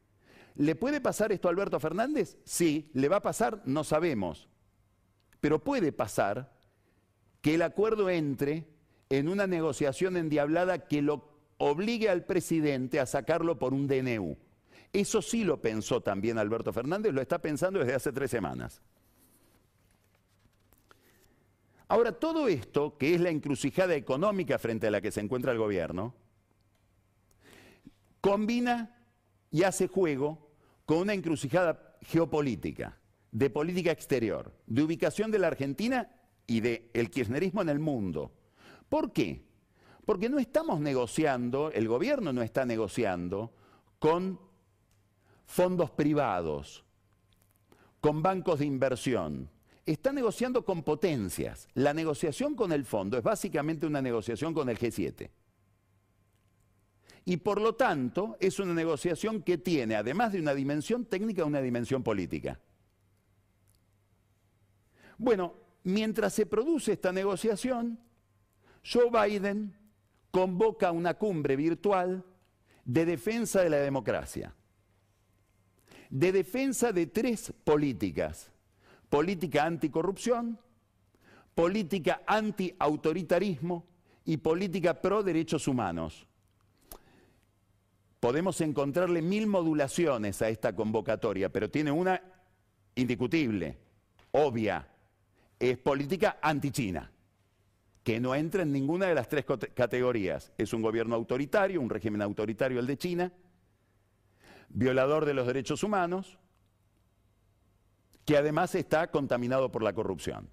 ¿Le 0.57 0.75
puede 0.75 1.01
pasar 1.01 1.33
esto 1.33 1.49
a 1.49 1.51
Alberto 1.51 1.81
Fernández? 1.81 2.37
Sí. 2.45 2.91
¿Le 2.95 3.09
va 3.09 3.17
a 3.17 3.23
pasar? 3.23 3.63
No 3.65 3.85
sabemos. 3.85 4.49
Pero 5.41 5.63
puede 5.63 5.93
pasar 5.93 6.53
que 7.41 7.55
el 7.55 7.63
acuerdo 7.63 8.11
entre 8.11 8.67
en 9.09 9.29
una 9.29 9.47
negociación 9.47 10.17
endiablada 10.17 10.87
que 10.87 11.03
lo 11.03 11.33
obligue 11.59 12.09
al 12.09 12.25
presidente 12.25 13.01
a 13.01 13.07
sacarlo 13.07 13.59
por 13.59 13.75
un 13.75 13.87
DNU. 13.87 14.37
Eso 14.93 15.23
sí 15.23 15.45
lo 15.45 15.61
pensó 15.61 16.01
también 16.03 16.39
Alberto 16.39 16.73
Fernández, 16.73 17.13
lo 17.13 17.23
está 17.23 17.41
pensando 17.41 17.79
desde 17.79 17.95
hace 17.95 18.13
tres 18.13 18.31
semanas. 18.31 18.83
Ahora, 21.89 22.13
todo 22.13 22.49
esto, 22.49 22.97
que 22.97 23.15
es 23.15 23.21
la 23.21 23.31
encrucijada 23.31 23.95
económica 23.95 24.59
frente 24.59 24.87
a 24.87 24.91
la 24.91 25.01
que 25.01 25.11
se 25.11 25.21
encuentra 25.21 25.53
el 25.53 25.59
gobierno, 25.59 26.15
combina 28.21 29.02
y 29.53 29.63
hace 29.63 29.87
juego 29.87 30.51
con 30.87 30.99
una 30.99 31.15
encrucijada 31.15 31.97
geopolítica, 32.01 32.99
de 33.31 33.51
política 33.51 33.93
exterior, 33.93 34.53
de 34.67 34.83
ubicación 34.83 35.31
de 35.31 35.39
la 35.39 35.47
Argentina 35.47 36.11
y 36.47 36.61
del 36.61 36.91
el 36.93 37.11
kirchnerismo 37.11 37.63
en 37.63 37.69
el 37.69 37.79
mundo. 37.79 38.33
¿Por 38.89 39.13
qué? 39.13 39.45
Porque 40.05 40.29
no 40.29 40.39
estamos 40.39 40.81
negociando, 40.81 41.71
el 41.71 41.87
gobierno 41.87 42.33
no 42.33 42.43
está 42.43 42.65
negociando 42.65 43.53
con 43.99 44.41
fondos 45.47 45.91
privados, 45.91 46.83
con 48.01 48.23
bancos 48.23 48.59
de 48.59 48.67
inversión. 48.67 49.49
Está 49.85 50.13
negociando 50.13 50.65
con 50.65 50.83
potencias. 50.83 51.69
La 51.75 51.93
negociación 51.93 52.55
con 52.55 52.73
el 52.73 52.85
fondo 52.85 53.19
es 53.19 53.23
básicamente 53.23 53.87
una 53.87 54.01
negociación 54.01 54.55
con 54.55 54.69
el 54.69 54.79
G7 54.79 55.31
y 57.25 57.37
por 57.39 57.61
lo 57.61 57.75
tanto 57.75 58.37
es 58.41 58.59
una 58.59 58.75
negociación 58.75 59.43
que 59.43 59.59
tiene, 59.59 59.95
además 59.95 60.33
de 60.33 60.41
una 60.41 60.55
dimensión 60.55 61.05
técnica, 61.05 61.45
una 61.45 61.61
dimensión 61.61 62.03
política. 62.03 62.59
Bueno, 65.19 65.55
mientras 65.85 66.33
se 66.33 66.47
produce 66.47 66.93
esta 66.93 67.13
negociación, 67.13 68.01
Joe 68.85 69.11
Biden 69.11 69.77
convoca 70.33 70.91
una 70.91 71.15
cumbre 71.15 71.55
virtual 71.55 72.25
de 72.85 73.05
defensa 73.05 73.63
de 73.63 73.71
la 73.71 73.77
democracia, 73.77 74.57
de 76.11 76.33
defensa 76.33 76.93
de 76.93 77.07
tres 77.07 77.53
políticas, 77.63 78.51
política 79.09 79.65
anticorrupción, 79.65 80.59
política 81.55 82.23
antiautoritarismo 82.27 83.87
y 84.25 84.39
política 84.39 85.01
pro 85.01 85.23
derechos 85.23 85.69
humanos 85.69 86.27
podemos 88.23 88.61
encontrarle 88.61 89.21
mil 89.21 89.49
modulaciones 89.49 90.43
a 90.43 90.49
esta 90.49 90.77
convocatoria, 90.77 91.49
pero 91.49 91.69
tiene 91.69 91.91
una 91.91 92.23
indiscutible, 92.95 93.77
obvia, 94.31 94.87
es 95.59 95.77
política 95.79 96.39
anti-China, 96.41 97.11
que 98.05 98.21
no 98.21 98.37
entra 98.37 98.63
en 98.63 98.71
ninguna 98.71 99.07
de 99.07 99.17
las 99.17 99.29
tres 99.29 99.45
categorías. 99.75 100.53
Es 100.57 100.73
un 100.73 100.83
gobierno 100.83 101.17
autoritario, 101.17 101.81
un 101.81 101.91
régimen 101.91 102.23
autoritario 102.23 102.79
el 102.79 102.87
de 102.87 102.97
China, 102.97 103.33
violador 104.69 105.25
de 105.25 105.35
los 105.35 105.45
derechos 105.45 105.83
humanos, 105.83 106.39
que 108.25 108.37
además 108.37 108.77
está 108.77 109.11
contaminado 109.11 109.73
por 109.73 109.83
la 109.83 109.95
corrupción. 109.95 110.49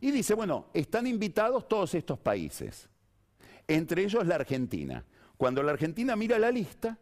Y 0.00 0.10
dice, 0.10 0.34
bueno, 0.34 0.70
están 0.74 1.06
invitados 1.06 1.68
todos 1.68 1.94
estos 1.94 2.18
países, 2.18 2.88
entre 3.68 4.02
ellos 4.02 4.26
la 4.26 4.34
Argentina. 4.34 5.04
Cuando 5.40 5.62
la 5.62 5.72
Argentina 5.72 6.16
mira 6.16 6.38
la 6.38 6.50
lista, 6.50 6.98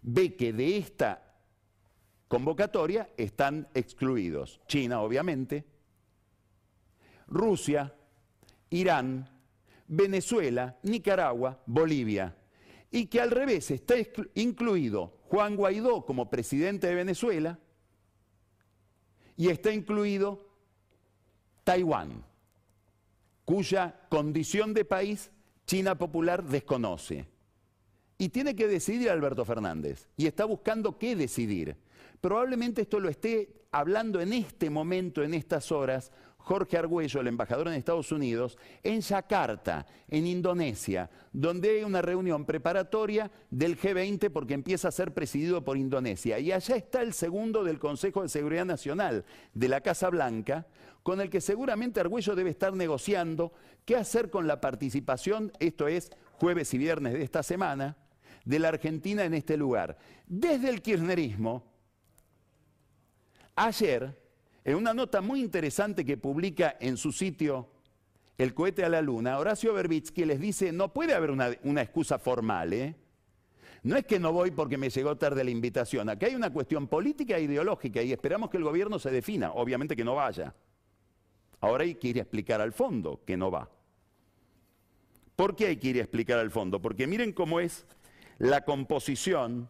ve 0.00 0.34
que 0.34 0.54
de 0.54 0.78
esta 0.78 1.36
convocatoria 2.26 3.10
están 3.18 3.68
excluidos 3.74 4.62
China, 4.66 5.02
obviamente, 5.02 5.66
Rusia, 7.26 7.94
Irán, 8.70 9.28
Venezuela, 9.88 10.78
Nicaragua, 10.84 11.62
Bolivia, 11.66 12.34
y 12.90 13.08
que 13.08 13.20
al 13.20 13.30
revés 13.30 13.70
está 13.70 13.96
incluido 14.36 15.18
Juan 15.28 15.54
Guaidó 15.54 16.06
como 16.06 16.30
presidente 16.30 16.86
de 16.86 16.94
Venezuela 16.94 17.58
y 19.36 19.50
está 19.50 19.70
incluido 19.70 20.48
Taiwán, 21.62 22.24
cuya 23.44 24.00
condición 24.08 24.72
de 24.72 24.86
país 24.86 25.30
China 25.66 25.98
Popular 25.98 26.42
desconoce. 26.42 27.31
Y 28.22 28.28
tiene 28.28 28.54
que 28.54 28.68
decidir 28.68 29.10
Alberto 29.10 29.44
Fernández. 29.44 30.08
Y 30.16 30.28
está 30.28 30.44
buscando 30.44 30.96
qué 30.96 31.16
decidir. 31.16 31.74
Probablemente 32.20 32.82
esto 32.82 33.00
lo 33.00 33.08
esté 33.08 33.64
hablando 33.72 34.20
en 34.20 34.32
este 34.32 34.70
momento, 34.70 35.24
en 35.24 35.34
estas 35.34 35.72
horas, 35.72 36.12
Jorge 36.38 36.78
Argüello, 36.78 37.20
el 37.20 37.26
embajador 37.26 37.66
en 37.66 37.74
Estados 37.74 38.12
Unidos, 38.12 38.58
en 38.84 39.00
Yakarta, 39.00 39.86
en 40.06 40.28
Indonesia, 40.28 41.10
donde 41.32 41.70
hay 41.70 41.82
una 41.82 42.00
reunión 42.00 42.44
preparatoria 42.44 43.28
del 43.50 43.76
G20 43.76 44.30
porque 44.30 44.54
empieza 44.54 44.86
a 44.86 44.92
ser 44.92 45.12
presidido 45.12 45.64
por 45.64 45.76
Indonesia. 45.76 46.38
Y 46.38 46.52
allá 46.52 46.76
está 46.76 47.02
el 47.02 47.14
segundo 47.14 47.64
del 47.64 47.80
Consejo 47.80 48.22
de 48.22 48.28
Seguridad 48.28 48.66
Nacional 48.66 49.24
de 49.52 49.68
la 49.68 49.80
Casa 49.80 50.08
Blanca, 50.10 50.68
con 51.02 51.20
el 51.20 51.28
que 51.28 51.40
seguramente 51.40 51.98
Argüello 51.98 52.36
debe 52.36 52.50
estar 52.50 52.72
negociando 52.72 53.52
qué 53.84 53.96
hacer 53.96 54.30
con 54.30 54.46
la 54.46 54.60
participación, 54.60 55.50
esto 55.58 55.88
es 55.88 56.12
jueves 56.38 56.72
y 56.72 56.78
viernes 56.78 57.14
de 57.14 57.24
esta 57.24 57.42
semana, 57.42 57.96
de 58.44 58.58
la 58.58 58.68
Argentina 58.68 59.24
en 59.24 59.34
este 59.34 59.56
lugar. 59.56 59.96
Desde 60.26 60.68
el 60.68 60.82
kirchnerismo, 60.82 61.64
ayer 63.54 64.22
en 64.64 64.76
una 64.76 64.94
nota 64.94 65.20
muy 65.20 65.40
interesante 65.40 66.04
que 66.04 66.16
publica 66.16 66.76
en 66.80 66.96
su 66.96 67.12
sitio 67.12 67.68
El 68.38 68.54
cohete 68.54 68.84
a 68.84 68.88
la 68.88 69.02
luna, 69.02 69.38
Horacio 69.38 69.74
Berbitsky 69.74 70.24
les 70.24 70.40
dice, 70.40 70.72
no 70.72 70.92
puede 70.92 71.14
haber 71.14 71.30
una, 71.30 71.82
excusa 71.82 72.18
formal, 72.18 72.72
¿eh? 72.72 72.96
No 73.82 73.96
es 73.96 74.06
que 74.06 74.18
no 74.18 74.32
voy 74.32 74.52
porque 74.52 74.78
me 74.78 74.90
llegó 74.90 75.16
tarde 75.16 75.44
la 75.44 75.50
invitación, 75.50 76.08
acá 76.08 76.26
hay 76.26 76.34
una 76.34 76.50
cuestión 76.50 76.88
política 76.88 77.36
e 77.36 77.42
ideológica 77.42 78.02
y 78.02 78.12
esperamos 78.12 78.48
que 78.48 78.56
el 78.56 78.64
gobierno 78.64 78.98
se 78.98 79.10
defina, 79.10 79.52
obviamente 79.52 79.94
que 79.94 80.04
no 80.04 80.14
vaya. 80.14 80.54
Ahora 81.60 81.84
hay 81.84 81.96
que 81.96 82.08
ir 82.08 82.18
a 82.18 82.22
explicar 82.22 82.60
al 82.60 82.72
fondo 82.72 83.20
que 83.24 83.36
no 83.36 83.50
va. 83.50 83.68
¿Por 85.36 85.54
qué 85.54 85.66
hay 85.66 85.76
que 85.76 85.88
ir 85.88 85.96
a 85.98 86.02
explicar 86.02 86.38
al 86.38 86.50
fondo? 86.50 86.80
Porque 86.80 87.06
miren 87.06 87.32
cómo 87.32 87.60
es 87.60 87.84
la 88.42 88.64
composición 88.64 89.68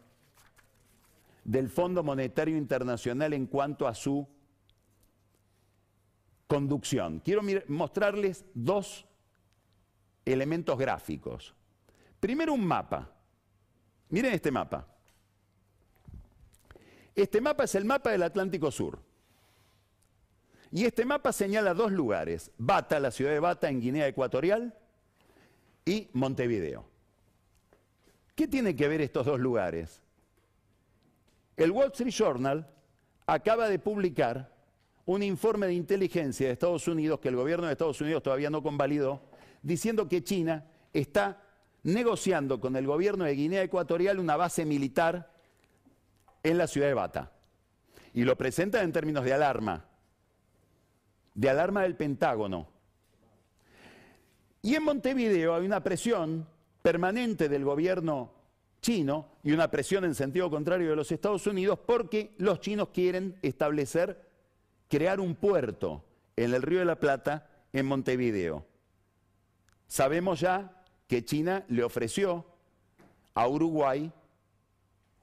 del 1.45 1.69
Fondo 1.69 2.03
Monetario 2.03 2.57
Internacional 2.57 3.35
en 3.35 3.47
cuanto 3.47 3.87
a 3.87 3.95
su 3.95 4.27
conducción. 6.47 7.21
Quiero 7.21 7.43
mostrarles 7.69 8.47
dos 8.55 9.05
elementos 10.25 10.79
gráficos. 10.79 11.55
Primero 12.19 12.55
un 12.55 12.65
mapa. 12.65 13.11
Miren 14.09 14.33
este 14.33 14.51
mapa. 14.51 14.89
Este 17.15 17.43
mapa 17.43 17.65
es 17.65 17.75
el 17.75 17.85
mapa 17.85 18.11
del 18.11 18.23
Atlántico 18.23 18.71
Sur. 18.71 19.01
Y 20.71 20.87
este 20.87 21.05
mapa 21.05 21.35
señala 21.35 21.75
dos 21.75 21.93
lugares, 21.93 22.51
Bata, 22.57 22.99
la 23.01 23.11
ciudad 23.11 23.33
de 23.33 23.41
Bata 23.41 23.69
en 23.69 23.83
Guinea 23.83 24.09
Ecuatorial, 24.09 24.75
y 25.85 26.09
Montevideo. 26.15 26.92
¿Qué 28.35 28.49
tienen 28.49 28.77
que 28.77 28.89
ver 28.89 29.01
estos 29.01 29.27
dos 29.27 29.39
lugares? 29.39 30.03
El 31.57 31.71
Wall 31.71 31.93
Street 31.93 32.13
Journal 32.13 32.67
acaba 33.27 33.69
de 33.69 33.79
publicar 33.79 34.51
un 35.05 35.23
informe 35.23 35.67
de 35.67 35.75
inteligencia 35.75 36.47
de 36.47 36.53
Estados 36.53 36.89
Unidos 36.89 37.21
que 37.21 37.29
el 37.29 37.37
gobierno 37.37 37.67
de 37.67 37.73
Estados 37.73 38.01
Unidos 38.01 38.23
todavía 38.23 38.51
no 38.51 38.63
convalidó, 38.63 39.21
diciendo 39.63 40.09
que 40.09 40.25
China 40.25 40.65
está 40.93 41.43
negociando 41.83 42.61
con 42.61 42.77
el 42.77 42.87
gobierno 42.87 43.25
de 43.25 43.35
Guinea 43.35 43.63
Ecuatorial 43.63 44.19
una 44.19 44.37
base 44.37 44.65
militar 44.65 45.31
en 46.43 46.59
la 46.59 46.67
ciudad 46.67 46.87
de 46.87 46.95
Bata. 46.95 47.33
Y 48.15 48.25
lo 48.25 48.37
presenta 48.37 48.83
en 48.83 48.93
términos 48.93 49.25
de 49.25 49.33
alarma, 49.33 49.85
de 51.35 51.51
alarma 51.51 51.83
del 51.83 51.97
Pentágono. 51.97 52.69
Y 54.63 54.75
en 54.75 54.85
Montevideo 54.85 55.55
hay 55.55 55.67
una 55.67 55.83
presión 55.83 56.47
permanente 56.83 57.49
del 57.49 57.65
gobierno 57.65 58.33
chino 58.81 59.29
y 59.45 59.53
una 59.53 59.71
presión 59.71 60.05
en 60.05 60.15
sentido 60.15 60.51
contrario 60.51 60.91
de 60.91 60.97
los 60.97 61.13
Estados 61.13 61.47
Unidos 61.47 61.79
porque 61.87 62.35
los 62.39 62.61
chinos 62.61 62.89
quieren 62.89 63.39
establecer, 63.41 64.29
crear 64.89 65.21
un 65.21 65.37
puerto 65.37 66.05
en 66.37 66.53
el 66.53 66.63
Río 66.63 66.81
de 66.81 66.85
la 66.85 66.99
Plata 66.99 67.49
en 67.73 67.87
Montevideo. 67.87 68.67
Sabemos 69.87 70.41
ya 70.41 70.83
que 71.07 71.25
China 71.25 71.65
le 71.69 71.85
ofreció 71.85 72.45
a 73.35 73.47
Uruguay 73.47 74.13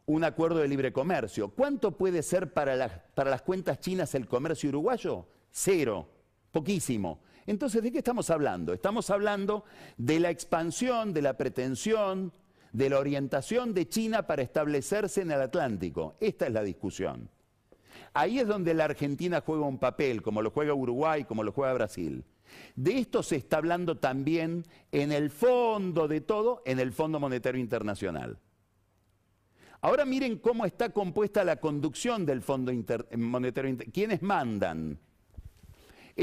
un 0.05 0.23
acuerdo 0.23 0.59
de 0.59 0.67
libre 0.67 0.91
comercio. 0.93 1.49
¿Cuánto 1.49 1.91
puede 1.91 2.23
ser 2.23 2.53
para 2.53 2.75
las, 2.75 2.91
para 3.13 3.29
las 3.29 3.41
cuentas 3.41 3.79
chinas 3.79 4.15
el 4.15 4.27
comercio 4.27 4.69
uruguayo? 4.69 5.27
Cero, 5.51 6.07
poquísimo. 6.51 7.19
Entonces, 7.49 7.81
¿de 7.81 7.91
qué 7.91 7.97
estamos 7.97 8.29
hablando? 8.29 8.73
Estamos 8.73 9.09
hablando 9.09 9.63
de 9.97 10.19
la 10.19 10.29
expansión, 10.29 11.13
de 11.13 11.23
la 11.23 11.35
pretensión, 11.35 12.31
de 12.71 12.91
la 12.91 12.99
orientación 12.99 13.73
de 13.73 13.89
China 13.89 14.27
para 14.27 14.43
establecerse 14.43 15.21
en 15.21 15.31
el 15.31 15.41
Atlántico. 15.41 16.15
Esta 16.19 16.45
es 16.45 16.53
la 16.53 16.61
discusión. 16.61 17.27
Ahí 18.13 18.37
es 18.37 18.47
donde 18.47 18.75
la 18.75 18.85
Argentina 18.85 19.41
juega 19.43 19.65
un 19.65 19.79
papel, 19.79 20.21
como 20.21 20.43
lo 20.43 20.51
juega 20.51 20.75
Uruguay, 20.75 21.23
como 21.23 21.41
lo 21.43 21.51
juega 21.51 21.73
Brasil. 21.73 22.23
De 22.75 22.99
esto 22.99 23.23
se 23.23 23.37
está 23.37 23.57
hablando 23.57 23.97
también 23.97 24.63
en 24.91 25.11
el 25.11 25.31
fondo 25.31 26.07
de 26.07 26.21
todo, 26.21 26.61
en 26.67 26.79
el 26.79 26.93
Fondo 26.93 27.19
Monetario 27.19 27.59
Internacional. 27.59 28.37
Ahora 29.81 30.05
miren 30.05 30.37
cómo 30.37 30.67
está 30.67 30.89
compuesta 30.91 31.43
la 31.43 31.55
conducción 31.55 32.27
del 32.27 32.43
Fondo 32.43 32.71
Monetario. 33.17 33.75
¿Quiénes 33.91 34.21
mandan? 34.21 34.99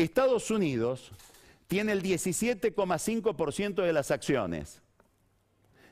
Estados 0.03 0.51
Unidos 0.51 1.11
tiene 1.67 1.93
el 1.93 2.03
17,5% 2.03 3.83
de 3.83 3.93
las 3.93 4.11
acciones. 4.11 4.83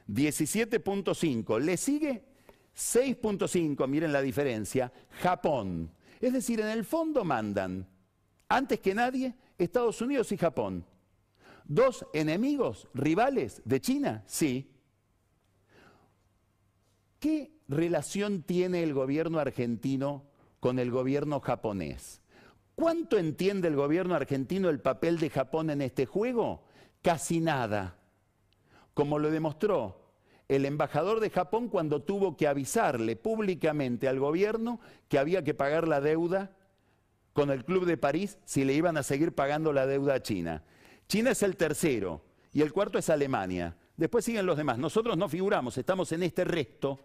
17.5. 0.08 1.58
Le 1.60 1.76
sigue 1.76 2.22
6.5, 2.76 3.88
miren 3.88 4.12
la 4.12 4.20
diferencia, 4.20 4.92
Japón. 5.22 5.90
Es 6.20 6.32
decir, 6.32 6.60
en 6.60 6.68
el 6.68 6.84
fondo 6.84 7.24
mandan, 7.24 7.86
antes 8.48 8.80
que 8.80 8.94
nadie, 8.94 9.34
Estados 9.56 10.00
Unidos 10.00 10.30
y 10.32 10.36
Japón. 10.36 10.84
¿Dos 11.64 12.06
enemigos, 12.12 12.88
rivales 12.92 13.62
de 13.64 13.80
China? 13.80 14.22
Sí. 14.26 14.70
¿Qué 17.20 17.52
relación 17.68 18.42
tiene 18.42 18.82
el 18.82 18.92
gobierno 18.92 19.38
argentino 19.38 20.24
con 20.60 20.78
el 20.78 20.90
gobierno 20.90 21.40
japonés? 21.40 22.20
¿Cuánto 22.74 23.18
entiende 23.18 23.68
el 23.68 23.76
gobierno 23.76 24.14
argentino 24.14 24.68
el 24.68 24.80
papel 24.80 25.18
de 25.18 25.30
Japón 25.30 25.70
en 25.70 25.80
este 25.80 26.06
juego? 26.06 26.64
Casi 27.02 27.40
nada. 27.40 27.96
Como 28.94 29.18
lo 29.18 29.30
demostró 29.30 30.04
el 30.48 30.66
embajador 30.66 31.20
de 31.20 31.30
Japón 31.30 31.68
cuando 31.68 32.02
tuvo 32.02 32.36
que 32.36 32.48
avisarle 32.48 33.16
públicamente 33.16 34.08
al 34.08 34.18
gobierno 34.18 34.80
que 35.08 35.18
había 35.18 35.42
que 35.42 35.54
pagar 35.54 35.88
la 35.88 36.00
deuda 36.00 36.56
con 37.32 37.50
el 37.50 37.64
Club 37.64 37.86
de 37.86 37.96
París 37.96 38.38
si 38.44 38.64
le 38.64 38.74
iban 38.74 38.96
a 38.96 39.02
seguir 39.02 39.34
pagando 39.34 39.72
la 39.72 39.86
deuda 39.86 40.14
a 40.14 40.22
China. 40.22 40.62
China 41.08 41.30
es 41.30 41.42
el 41.42 41.56
tercero 41.56 42.22
y 42.52 42.62
el 42.62 42.72
cuarto 42.72 42.98
es 42.98 43.08
Alemania. 43.08 43.76
Después 43.96 44.24
siguen 44.24 44.46
los 44.46 44.56
demás. 44.56 44.78
Nosotros 44.78 45.16
no 45.16 45.28
figuramos, 45.28 45.78
estamos 45.78 46.10
en 46.12 46.22
este 46.24 46.44
resto 46.44 47.00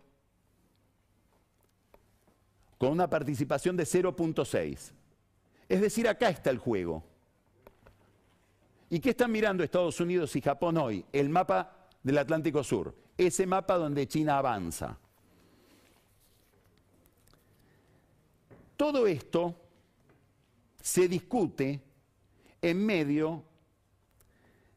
con 2.78 2.92
una 2.92 3.10
participación 3.10 3.76
de 3.76 3.84
0.6. 3.84 4.94
Es 5.70 5.82
decir, 5.82 6.08
acá 6.08 6.30
está 6.30 6.50
el 6.50 6.58
juego. 6.58 7.04
¿Y 8.90 9.00
qué 9.00 9.12
están 9.12 9.32
mirando 9.32 9.64
Estados 9.64 10.00
Unidos 10.00 10.36
y 10.36 10.42
Japón 10.42 10.78
hoy? 10.78 11.06
El 11.14 11.30
mapa 11.30 11.88
del 12.02 12.18
Atlántico 12.18 12.64
Sur, 12.64 12.96
ese 13.16 13.46
mapa 13.46 13.78
donde 13.78 14.08
China 14.08 14.40
avanza. 14.40 14.98
Todo 18.76 19.06
esto 19.06 19.56
se 20.82 21.08
discute 21.08 21.82
en 22.62 22.84
medio 22.84 23.44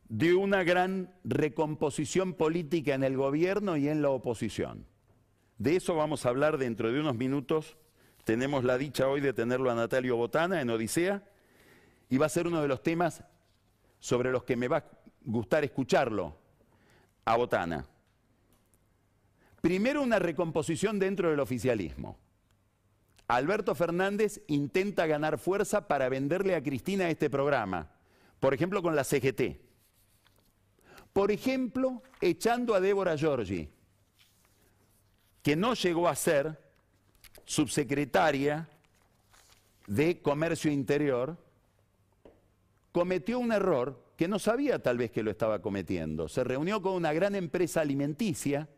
de 0.09 0.35
una 0.35 0.63
gran 0.63 1.15
recomposición 1.25 2.35
política 2.35 2.95
en 2.95 3.05
el 3.05 3.17
gobierno 3.17 3.79
y 3.79 3.89
en 3.89 4.03
la 4.03 4.11
oposición. 4.11 4.85
De 5.57 5.77
eso 5.77 5.95
vamos 5.95 6.27
a 6.27 6.29
hablar 6.29 6.59
dentro 6.59 6.93
de 6.93 7.01
unos 7.01 7.17
minutos 7.17 7.79
tenemos 8.25 8.65
la 8.65 8.79
dicha 8.79 9.09
hoy 9.09 9.21
de 9.21 9.33
tenerlo 9.33 9.71
a 9.71 9.75
Natalio 9.75 10.17
Botana 10.17 10.61
en 10.61 10.71
Odisea 10.71 11.23
y 12.09 12.19
va 12.19 12.27
a 12.27 12.31
ser 12.31 12.47
uno 12.47 12.63
de 12.63 12.69
los 12.69 12.83
temas 12.83 13.25
sobre 13.99 14.31
los 14.31 14.45
que 14.45 14.57
me 14.57 14.69
va 14.69 14.79
a 14.79 14.85
gustar 15.25 15.65
escucharlo 15.65 16.37
a 17.25 17.37
Botana. 17.37 17.87
Primero 19.61 20.03
una 20.03 20.19
recomposición 20.19 20.99
dentro 20.99 21.31
del 21.31 21.41
oficialismo. 21.41 22.19
Alberto 23.29 23.75
Fernández 23.75 24.43
intenta 24.49 25.07
ganar 25.07 25.39
fuerza 25.39 25.87
para 25.89 26.09
venderle 26.09 26.55
a 26.55 26.63
Cristina 26.63 27.09
este 27.09 27.31
programa, 27.31 27.91
por 28.41 28.53
ejemplo 28.55 28.83
con 28.83 28.97
la 28.97 29.05
CGT. 29.05 29.61
Por 31.13 31.31
ejemplo, 31.31 32.03
echando 32.21 32.75
a 32.75 32.81
Débora 32.81 33.17
Giorgi, 33.17 33.69
que 35.43 35.57
no 35.57 35.75
llegó 35.75 36.09
a 36.09 36.17
ser 36.17 36.59
subsecretaria 37.45 38.69
de 39.87 40.21
Comercio 40.21 40.71
Interior, 40.71 41.37
cometió 42.93 43.39
un 43.39 43.53
error 43.53 44.03
que 44.17 44.29
no 44.29 44.39
sabía 44.39 44.81
tal 44.81 44.99
vez 44.99 45.11
que 45.11 45.23
lo 45.23 45.31
estaba 45.31 45.61
cometiendo. 45.61 46.29
Se 46.29 46.45
reunió 46.45 46.81
con 46.81 46.95
una 46.95 47.13
gran 47.13 47.35
empresa 47.35 47.81
alimenticia, 47.81 48.69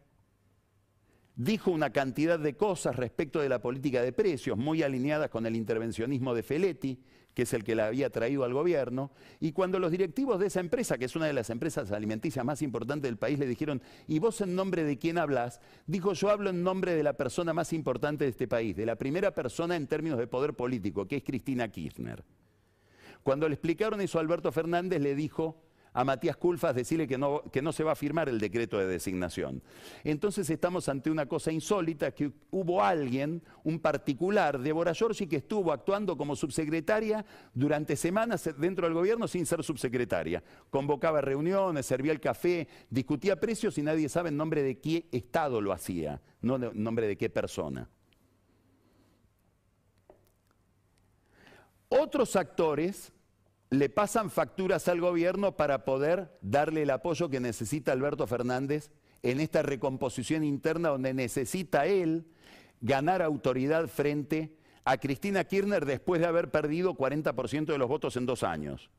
dijo 1.36 1.70
una 1.70 1.90
cantidad 1.90 2.38
de 2.38 2.56
cosas 2.56 2.96
respecto 2.96 3.40
de 3.40 3.48
la 3.48 3.60
política 3.60 4.02
de 4.02 4.12
precios, 4.12 4.56
muy 4.56 4.82
alineadas 4.82 5.30
con 5.30 5.46
el 5.46 5.56
intervencionismo 5.56 6.34
de 6.34 6.42
Feletti, 6.42 7.02
que 7.34 7.42
es 7.42 7.52
el 7.52 7.64
que 7.64 7.74
la 7.74 7.88
había 7.88 8.10
traído 8.10 8.44
al 8.44 8.52
gobierno, 8.52 9.10
y 9.40 9.52
cuando 9.52 9.78
los 9.78 9.90
directivos 9.90 10.38
de 10.38 10.46
esa 10.46 10.60
empresa, 10.60 10.96
que 10.96 11.04
es 11.04 11.16
una 11.16 11.26
de 11.26 11.32
las 11.32 11.50
empresas 11.50 11.90
alimenticias 11.92 12.44
más 12.44 12.62
importantes 12.62 13.10
del 13.10 13.18
país, 13.18 13.38
le 13.38 13.46
dijeron, 13.46 13.82
¿y 14.06 14.20
vos 14.20 14.40
en 14.40 14.54
nombre 14.54 14.84
de 14.84 14.98
quién 14.98 15.18
hablas? 15.18 15.60
Dijo, 15.86 16.12
yo 16.12 16.30
hablo 16.30 16.50
en 16.50 16.62
nombre 16.62 16.94
de 16.94 17.02
la 17.02 17.14
persona 17.14 17.52
más 17.52 17.72
importante 17.72 18.24
de 18.24 18.30
este 18.30 18.48
país, 18.48 18.76
de 18.76 18.86
la 18.86 18.96
primera 18.96 19.34
persona 19.34 19.76
en 19.76 19.86
términos 19.86 20.18
de 20.18 20.26
poder 20.26 20.54
político, 20.54 21.06
que 21.06 21.16
es 21.16 21.24
Cristina 21.24 21.68
Kirchner. 21.68 22.24
Cuando 23.22 23.48
le 23.48 23.54
explicaron 23.54 24.00
eso 24.00 24.18
a 24.18 24.20
Alberto 24.20 24.52
Fernández, 24.52 25.00
le 25.00 25.14
dijo, 25.14 25.62
a 25.94 26.04
Matías 26.04 26.36
Culfas 26.36 26.74
decirle 26.74 27.06
que 27.06 27.16
no, 27.16 27.42
que 27.52 27.62
no 27.62 27.72
se 27.72 27.84
va 27.84 27.92
a 27.92 27.96
firmar 27.96 28.28
el 28.28 28.40
decreto 28.40 28.78
de 28.78 28.86
designación. 28.86 29.62
Entonces 30.02 30.50
estamos 30.50 30.88
ante 30.88 31.08
una 31.08 31.26
cosa 31.26 31.52
insólita, 31.52 32.10
que 32.10 32.32
hubo 32.50 32.82
alguien, 32.82 33.42
un 33.62 33.78
particular, 33.78 34.58
Débora 34.58 34.92
Giorgi, 34.92 35.28
que 35.28 35.36
estuvo 35.36 35.72
actuando 35.72 36.16
como 36.16 36.34
subsecretaria 36.34 37.24
durante 37.54 37.94
semanas 37.94 38.50
dentro 38.58 38.86
del 38.86 38.94
gobierno 38.94 39.28
sin 39.28 39.46
ser 39.46 39.62
subsecretaria. 39.62 40.42
Convocaba 40.68 41.20
reuniones, 41.20 41.86
servía 41.86 42.12
el 42.12 42.20
café, 42.20 42.66
discutía 42.90 43.38
precios 43.38 43.78
y 43.78 43.82
nadie 43.82 44.08
sabe 44.08 44.30
en 44.30 44.36
nombre 44.36 44.62
de 44.62 44.80
qué 44.80 45.06
Estado 45.12 45.60
lo 45.60 45.72
hacía, 45.72 46.20
no 46.40 46.56
en 46.56 46.82
nombre 46.82 47.06
de 47.06 47.16
qué 47.16 47.30
persona. 47.30 47.88
Otros 51.88 52.34
actores 52.34 53.13
le 53.74 53.88
pasan 53.88 54.30
facturas 54.30 54.88
al 54.88 55.00
gobierno 55.00 55.56
para 55.56 55.84
poder 55.84 56.38
darle 56.40 56.82
el 56.82 56.90
apoyo 56.90 57.28
que 57.28 57.40
necesita 57.40 57.92
Alberto 57.92 58.26
Fernández 58.26 58.90
en 59.22 59.40
esta 59.40 59.62
recomposición 59.62 60.44
interna 60.44 60.90
donde 60.90 61.14
necesita 61.14 61.86
él 61.86 62.26
ganar 62.80 63.22
autoridad 63.22 63.88
frente 63.88 64.54
a 64.84 64.98
Cristina 64.98 65.44
Kirchner 65.44 65.86
después 65.86 66.20
de 66.20 66.26
haber 66.26 66.50
perdido 66.50 66.94
40% 66.94 67.66
de 67.66 67.78
los 67.78 67.88
votos 67.88 68.16
en 68.16 68.26
dos 68.26 68.42
años. 68.42 68.90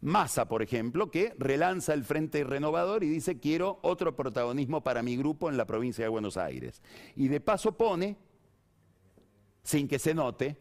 Massa, 0.00 0.48
por 0.48 0.62
ejemplo, 0.62 1.10
que 1.10 1.34
relanza 1.38 1.94
el 1.94 2.04
Frente 2.04 2.42
Renovador 2.42 3.04
y 3.04 3.08
dice 3.08 3.38
quiero 3.38 3.78
otro 3.82 4.16
protagonismo 4.16 4.82
para 4.82 5.02
mi 5.02 5.16
grupo 5.16 5.48
en 5.48 5.56
la 5.56 5.66
provincia 5.66 6.04
de 6.04 6.08
Buenos 6.08 6.36
Aires. 6.36 6.80
Y 7.16 7.28
de 7.28 7.40
paso 7.40 7.76
pone, 7.76 8.16
sin 9.62 9.86
que 9.88 9.98
se 9.98 10.14
note, 10.14 10.56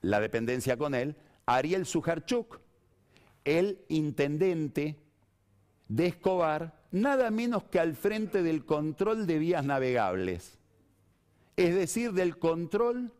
la 0.00 0.20
dependencia 0.20 0.76
con 0.76 0.94
él, 0.94 1.16
Ariel 1.46 1.86
Sujarchuk, 1.86 2.60
el 3.44 3.84
intendente 3.88 4.98
de 5.88 6.06
Escobar, 6.06 6.82
nada 6.90 7.30
menos 7.30 7.64
que 7.64 7.78
al 7.78 7.94
frente 7.94 8.42
del 8.42 8.64
control 8.64 9.26
de 9.26 9.38
vías 9.38 9.64
navegables, 9.64 10.58
es 11.56 11.74
decir, 11.74 12.12
del 12.12 12.38
control 12.38 13.12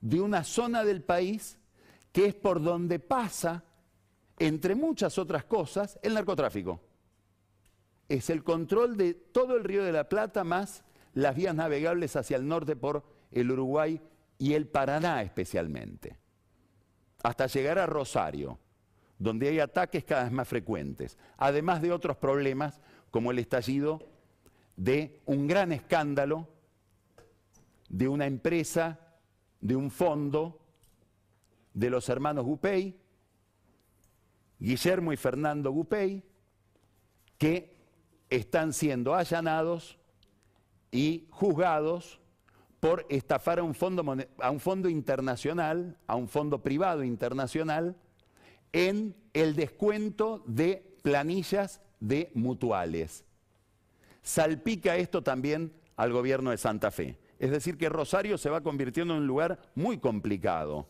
de 0.00 0.20
una 0.20 0.44
zona 0.44 0.84
del 0.84 1.02
país 1.02 1.58
que 2.12 2.26
es 2.26 2.34
por 2.34 2.62
donde 2.62 2.98
pasa, 2.98 3.64
entre 4.38 4.74
muchas 4.74 5.18
otras 5.18 5.44
cosas, 5.44 5.98
el 6.02 6.14
narcotráfico. 6.14 6.80
Es 8.08 8.30
el 8.30 8.44
control 8.44 8.96
de 8.96 9.14
todo 9.14 9.56
el 9.56 9.64
río 9.64 9.82
de 9.82 9.92
la 9.92 10.08
Plata 10.08 10.44
más 10.44 10.84
las 11.14 11.34
vías 11.34 11.54
navegables 11.54 12.16
hacia 12.16 12.36
el 12.36 12.46
norte 12.46 12.76
por 12.76 13.04
el 13.30 13.50
Uruguay 13.50 14.00
y 14.38 14.52
el 14.52 14.68
Paraná 14.68 15.22
especialmente, 15.22 16.18
hasta 17.24 17.46
llegar 17.46 17.78
a 17.78 17.86
Rosario, 17.86 18.58
donde 19.18 19.48
hay 19.48 19.58
ataques 19.58 20.04
cada 20.04 20.24
vez 20.24 20.32
más 20.32 20.46
frecuentes, 20.46 21.18
además 21.38 21.80
de 21.80 21.90
otros 21.90 22.18
problemas 22.18 22.82
como 23.10 23.30
el 23.30 23.38
estallido 23.38 24.06
de 24.76 25.22
un 25.24 25.46
gran 25.46 25.72
escándalo 25.72 26.46
de 27.88 28.08
una 28.08 28.26
empresa, 28.26 29.00
de 29.62 29.74
un 29.74 29.90
fondo, 29.90 30.60
de 31.72 31.88
los 31.88 32.10
hermanos 32.10 32.44
Gupey, 32.44 33.00
Guillermo 34.58 35.10
y 35.10 35.16
Fernando 35.16 35.72
Gupey, 35.72 36.22
que 37.38 37.74
están 38.28 38.74
siendo 38.74 39.14
allanados 39.14 39.98
y 40.90 41.26
juzgados 41.30 42.20
por 42.84 43.06
estafar 43.08 43.60
a 43.60 43.62
un, 43.62 43.74
fondo, 43.74 44.04
a 44.40 44.50
un 44.50 44.60
fondo 44.60 44.90
internacional, 44.90 45.96
a 46.06 46.16
un 46.16 46.28
fondo 46.28 46.62
privado 46.62 47.02
internacional, 47.02 47.96
en 48.74 49.16
el 49.32 49.56
descuento 49.56 50.44
de 50.46 50.98
planillas 51.00 51.80
de 51.98 52.30
mutuales. 52.34 53.24
Salpica 54.22 54.98
esto 54.98 55.22
también 55.22 55.72
al 55.96 56.12
gobierno 56.12 56.50
de 56.50 56.58
Santa 56.58 56.90
Fe. 56.90 57.18
Es 57.38 57.50
decir, 57.50 57.78
que 57.78 57.88
Rosario 57.88 58.36
se 58.36 58.50
va 58.50 58.60
convirtiendo 58.60 59.14
en 59.14 59.20
un 59.22 59.26
lugar 59.26 59.58
muy 59.74 59.96
complicado. 59.96 60.86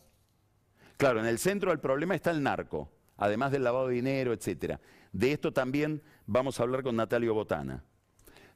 Claro, 0.97 1.21
en 1.21 1.27
el 1.27 1.39
centro 1.39 1.71
del 1.71 1.79
problema 1.79 2.17
está 2.17 2.33
el 2.33 2.43
narco, 2.43 2.91
además 3.19 3.53
del 3.53 3.63
lavado 3.63 3.87
de 3.87 3.95
dinero, 3.95 4.33
etc. 4.33 4.81
De 5.13 5.31
esto 5.31 5.53
también 5.53 6.03
vamos 6.27 6.59
a 6.59 6.65
hablar 6.65 6.83
con 6.83 6.97
Natalio 6.97 7.35
Botana. 7.35 7.85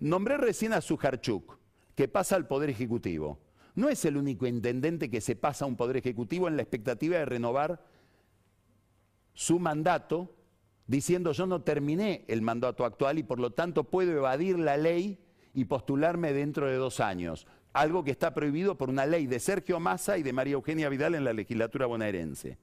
Nombré 0.00 0.38
recién 0.38 0.72
a 0.72 0.80
Sujarchuk 0.80 1.57
que 1.98 2.06
pasa 2.06 2.36
al 2.36 2.46
Poder 2.46 2.70
Ejecutivo. 2.70 3.40
No 3.74 3.88
es 3.88 4.04
el 4.04 4.16
único 4.16 4.46
intendente 4.46 5.10
que 5.10 5.20
se 5.20 5.34
pasa 5.34 5.64
a 5.64 5.68
un 5.68 5.74
Poder 5.74 5.96
Ejecutivo 5.96 6.46
en 6.46 6.54
la 6.54 6.62
expectativa 6.62 7.18
de 7.18 7.24
renovar 7.24 7.84
su 9.34 9.58
mandato, 9.58 10.32
diciendo 10.86 11.32
yo 11.32 11.48
no 11.48 11.62
terminé 11.62 12.24
el 12.28 12.40
mandato 12.40 12.84
actual 12.84 13.18
y 13.18 13.24
por 13.24 13.40
lo 13.40 13.50
tanto 13.50 13.82
puedo 13.82 14.12
evadir 14.12 14.60
la 14.60 14.76
ley 14.76 15.18
y 15.54 15.64
postularme 15.64 16.32
dentro 16.32 16.68
de 16.68 16.76
dos 16.76 17.00
años. 17.00 17.48
Algo 17.72 18.04
que 18.04 18.12
está 18.12 18.32
prohibido 18.32 18.78
por 18.78 18.90
una 18.90 19.04
ley 19.04 19.26
de 19.26 19.40
Sergio 19.40 19.80
Massa 19.80 20.18
y 20.18 20.22
de 20.22 20.32
María 20.32 20.54
Eugenia 20.54 20.88
Vidal 20.88 21.16
en 21.16 21.24
la 21.24 21.32
legislatura 21.32 21.86
bonaerense. 21.86 22.58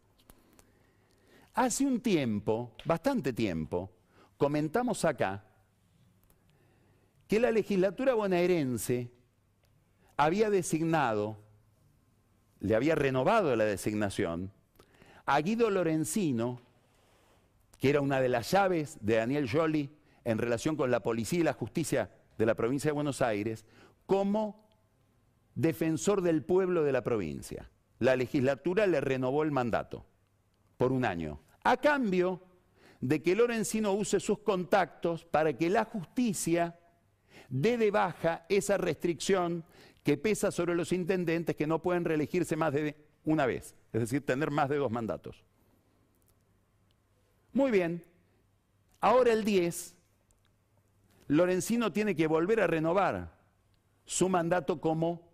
Hace 1.55 1.85
un 1.85 1.99
tiempo, 1.99 2.71
bastante 2.85 3.33
tiempo, 3.33 3.91
comentamos 4.37 5.03
acá 5.03 5.43
que 7.27 7.37
la 7.37 7.51
legislatura 7.51 8.13
bonaerense 8.13 9.14
había 10.17 10.49
designado, 10.49 11.37
le 12.59 12.75
había 12.75 12.95
renovado 12.95 13.55
la 13.55 13.65
designación, 13.65 14.51
a 15.25 15.39
Guido 15.41 15.69
Lorenzino, 15.69 16.61
que 17.79 17.89
era 17.89 18.01
una 18.01 18.21
de 18.21 18.29
las 18.29 18.51
llaves 18.51 18.97
de 19.01 19.15
Daniel 19.15 19.49
Joly 19.49 19.89
en 20.23 20.37
relación 20.37 20.75
con 20.75 20.91
la 20.91 21.01
policía 21.01 21.39
y 21.39 21.43
la 21.43 21.53
justicia 21.53 22.11
de 22.37 22.45
la 22.45 22.55
provincia 22.55 22.89
de 22.89 22.93
Buenos 22.93 23.21
Aires, 23.21 23.65
como 24.05 24.67
defensor 25.55 26.21
del 26.21 26.43
pueblo 26.43 26.83
de 26.83 26.91
la 26.91 27.03
provincia. 27.03 27.69
La 27.99 28.15
legislatura 28.15 28.87
le 28.87 29.01
renovó 29.01 29.43
el 29.43 29.51
mandato 29.51 30.05
por 30.77 30.91
un 30.91 31.05
año, 31.05 31.41
a 31.63 31.77
cambio 31.77 32.41
de 33.01 33.21
que 33.21 33.35
Lorenzino 33.35 33.93
use 33.93 34.19
sus 34.19 34.39
contactos 34.39 35.25
para 35.25 35.53
que 35.53 35.69
la 35.69 35.85
justicia 35.85 36.77
dé 37.49 37.77
de 37.77 37.91
baja 37.91 38.45
esa 38.49 38.77
restricción 38.77 39.63
que 40.05 40.17
pesa 40.17 40.51
sobre 40.51 40.75
los 40.75 40.91
intendentes 40.91 41.55
que 41.55 41.65
no 41.65 41.81
pueden 41.81 42.05
reelegirse 42.05 42.55
más 42.55 42.71
de 42.71 42.95
una 43.25 43.47
vez, 43.47 43.73
es 43.91 44.01
decir, 44.01 44.23
tener 44.23 44.51
más 44.51 44.69
de 44.69 44.77
dos 44.77 44.91
mandatos. 44.91 45.43
Muy 47.53 47.71
bien, 47.71 48.05
ahora 49.01 49.33
el 49.33 49.43
10, 49.43 49.95
Lorenzino 51.27 51.91
tiene 51.91 52.15
que 52.15 52.27
volver 52.27 52.61
a 52.61 52.67
renovar 52.67 53.35
su 54.05 54.29
mandato 54.29 54.79
como 54.79 55.27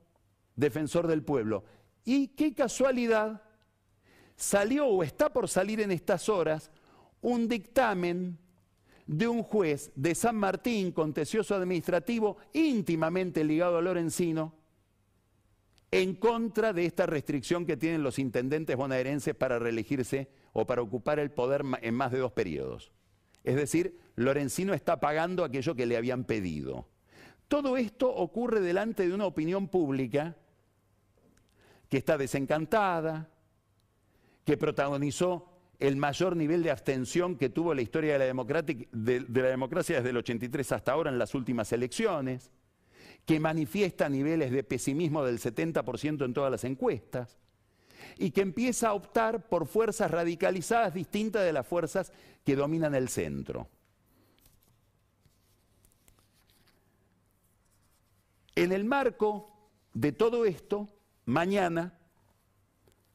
defensor 0.55 1.05
del 1.05 1.21
pueblo. 1.21 1.65
Y 2.05 2.29
qué 2.29 2.53
casualidad, 2.53 3.41
salió 4.37 4.87
o 4.87 5.03
está 5.03 5.33
por 5.33 5.49
salir 5.49 5.81
en 5.81 5.91
estas 5.91 6.29
horas 6.29 6.71
un 7.19 7.49
dictamen 7.49 8.39
de 9.05 9.27
un 9.27 9.43
juez 9.43 9.91
de 9.95 10.15
San 10.15 10.37
Martín, 10.37 10.93
contencioso 10.93 11.55
administrativo, 11.55 12.37
íntimamente 12.53 13.43
ligado 13.43 13.77
a 13.77 13.81
Lorenzino, 13.81 14.60
en 15.91 16.15
contra 16.15 16.71
de 16.71 16.85
esta 16.85 17.05
restricción 17.05 17.65
que 17.65 17.75
tienen 17.75 18.01
los 18.01 18.17
intendentes 18.17 18.77
bonaerenses 18.77 19.35
para 19.35 19.59
reelegirse 19.59 20.29
o 20.53 20.65
para 20.65 20.81
ocupar 20.81 21.19
el 21.19 21.31
poder 21.31 21.63
en 21.81 21.93
más 21.93 22.11
de 22.11 22.19
dos 22.19 22.31
periodos. 22.31 22.93
Es 23.43 23.55
decir, 23.55 23.99
Lorenzino 24.15 24.73
está 24.73 24.99
pagando 25.01 25.43
aquello 25.43 25.75
que 25.75 25.85
le 25.85 25.97
habían 25.97 26.23
pedido. 26.23 26.87
Todo 27.49 27.75
esto 27.75 28.09
ocurre 28.09 28.61
delante 28.61 29.05
de 29.05 29.13
una 29.13 29.25
opinión 29.25 29.67
pública 29.67 30.37
que 31.89 31.97
está 31.97 32.17
desencantada, 32.17 33.29
que 34.45 34.55
protagonizó 34.55 35.49
el 35.79 35.97
mayor 35.97 36.37
nivel 36.37 36.63
de 36.63 36.71
abstención 36.71 37.35
que 37.35 37.49
tuvo 37.49 37.73
la 37.73 37.81
historia 37.81 38.17
de 38.17 38.19
la, 38.19 38.61
de 38.61 39.41
la 39.41 39.47
democracia 39.49 39.97
desde 39.97 40.11
el 40.11 40.17
83 40.17 40.71
hasta 40.71 40.93
ahora 40.93 41.09
en 41.09 41.17
las 41.17 41.35
últimas 41.35 41.73
elecciones 41.73 42.51
que 43.25 43.39
manifiesta 43.39 44.09
niveles 44.09 44.51
de 44.51 44.63
pesimismo 44.63 45.23
del 45.23 45.39
70% 45.39 46.25
en 46.25 46.33
todas 46.33 46.51
las 46.51 46.63
encuestas, 46.63 47.37
y 48.17 48.31
que 48.31 48.41
empieza 48.41 48.89
a 48.89 48.93
optar 48.93 49.47
por 49.47 49.67
fuerzas 49.67 50.11
radicalizadas 50.11 50.93
distintas 50.93 51.43
de 51.43 51.53
las 51.53 51.65
fuerzas 51.65 52.11
que 52.43 52.55
dominan 52.55 52.95
el 52.95 53.09
centro. 53.09 53.67
En 58.55 58.71
el 58.71 58.83
marco 58.83 59.49
de 59.93 60.11
todo 60.11 60.45
esto, 60.45 60.89
mañana 61.25 61.97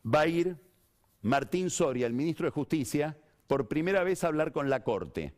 va 0.04 0.20
a 0.20 0.26
ir 0.26 0.56
Martín 1.22 1.70
Soria, 1.70 2.06
el 2.06 2.12
ministro 2.12 2.46
de 2.46 2.52
Justicia, 2.52 3.16
por 3.46 3.68
primera 3.68 4.02
vez 4.02 4.24
a 4.24 4.28
hablar 4.28 4.52
con 4.52 4.70
la 4.70 4.82
Corte. 4.82 5.34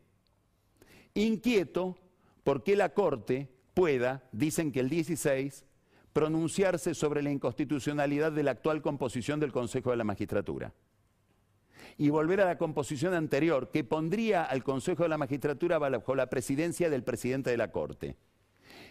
Inquieto 1.15 1.97
porque 2.43 2.75
la 2.75 2.93
Corte 2.93 3.49
pueda, 3.79 4.23
dicen 4.33 4.73
que 4.73 4.81
el 4.81 4.89
16, 4.89 5.63
pronunciarse 6.11 6.93
sobre 6.93 7.23
la 7.23 7.31
inconstitucionalidad 7.31 8.29
de 8.29 8.43
la 8.43 8.51
actual 8.51 8.81
composición 8.81 9.39
del 9.39 9.53
Consejo 9.53 9.91
de 9.91 9.95
la 9.95 10.03
Magistratura. 10.03 10.73
y 11.97 12.09
volver 12.09 12.39
a 12.39 12.45
la 12.45 12.57
composición 12.57 13.13
anterior 13.13 13.71
que 13.71 13.83
pondría 13.83 14.43
al 14.43 14.63
Consejo 14.63 15.03
de 15.03 15.09
la 15.09 15.17
Magistratura 15.17 15.77
bajo 15.79 16.15
la 16.15 16.29
presidencia 16.29 16.89
del 16.89 17.03
presidente 17.03 17.49
de 17.49 17.57
la 17.57 17.71
Corte. 17.71 18.15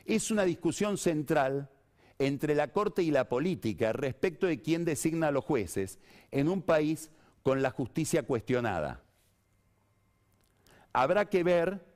Es 0.05 0.31
una 0.31 0.45
discusión 0.45 0.97
central 0.97 1.71
entre 2.19 2.55
la 2.55 2.69
Corte 2.69 3.03
y 3.03 3.11
la 3.11 3.29
política 3.29 3.93
respecto 3.93 4.47
de 4.47 4.61
quién 4.63 4.87
designa 4.87 5.29
a 5.29 5.33
los 5.33 5.45
jueces 5.45 5.99
en 6.31 6.49
un 6.49 6.63
país 6.63 7.11
con 7.43 7.61
la 7.63 7.71
justicia 7.71 8.23
cuestionada. 8.25 9.03
Habrá 10.93 11.31
que 11.31 11.45
ver 11.45 11.88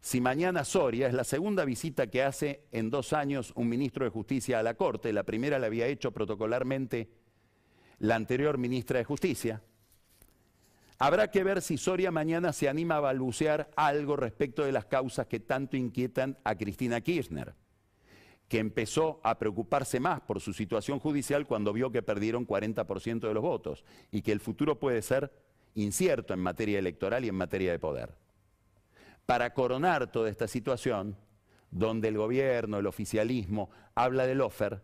si 0.00 0.20
mañana 0.20 0.64
Soria 0.64 1.08
es 1.08 1.14
la 1.14 1.24
segunda 1.24 1.64
visita 1.64 2.06
que 2.06 2.22
hace 2.22 2.64
en 2.70 2.90
dos 2.90 3.12
años 3.12 3.52
un 3.56 3.68
ministro 3.68 4.04
de 4.04 4.10
Justicia 4.10 4.58
a 4.58 4.62
la 4.62 4.74
Corte, 4.74 5.12
la 5.12 5.24
primera 5.24 5.58
la 5.58 5.66
había 5.66 5.86
hecho 5.86 6.12
protocolarmente 6.12 7.08
la 7.98 8.14
anterior 8.14 8.58
ministra 8.58 8.98
de 8.98 9.04
Justicia. 9.04 9.62
Habrá 11.00 11.30
que 11.30 11.44
ver 11.44 11.62
si 11.62 11.78
Soria 11.78 12.10
mañana 12.10 12.52
se 12.52 12.68
anima 12.68 12.96
a 12.96 13.00
balbucear 13.00 13.70
algo 13.76 14.16
respecto 14.16 14.64
de 14.64 14.72
las 14.72 14.86
causas 14.86 15.26
que 15.26 15.40
tanto 15.40 15.76
inquietan 15.76 16.38
a 16.42 16.56
Cristina 16.56 17.00
Kirchner, 17.00 17.54
que 18.48 18.58
empezó 18.58 19.20
a 19.22 19.38
preocuparse 19.38 20.00
más 20.00 20.20
por 20.20 20.40
su 20.40 20.52
situación 20.52 21.00
judicial 21.00 21.46
cuando 21.46 21.72
vio 21.72 21.92
que 21.92 22.02
perdieron 22.02 22.46
40% 22.46 23.20
de 23.20 23.34
los 23.34 23.42
votos 23.42 23.84
y 24.10 24.22
que 24.22 24.32
el 24.32 24.40
futuro 24.40 24.78
puede 24.78 25.02
ser 25.02 25.32
incierto 25.74 26.34
en 26.34 26.40
materia 26.40 26.78
electoral 26.78 27.24
y 27.24 27.28
en 27.28 27.34
materia 27.34 27.72
de 27.72 27.78
poder 27.78 28.27
para 29.28 29.52
coronar 29.52 30.10
toda 30.10 30.30
esta 30.30 30.48
situación, 30.48 31.14
donde 31.70 32.08
el 32.08 32.16
gobierno, 32.16 32.78
el 32.78 32.86
oficialismo, 32.86 33.68
habla 33.94 34.26
del 34.26 34.40
offer, 34.40 34.80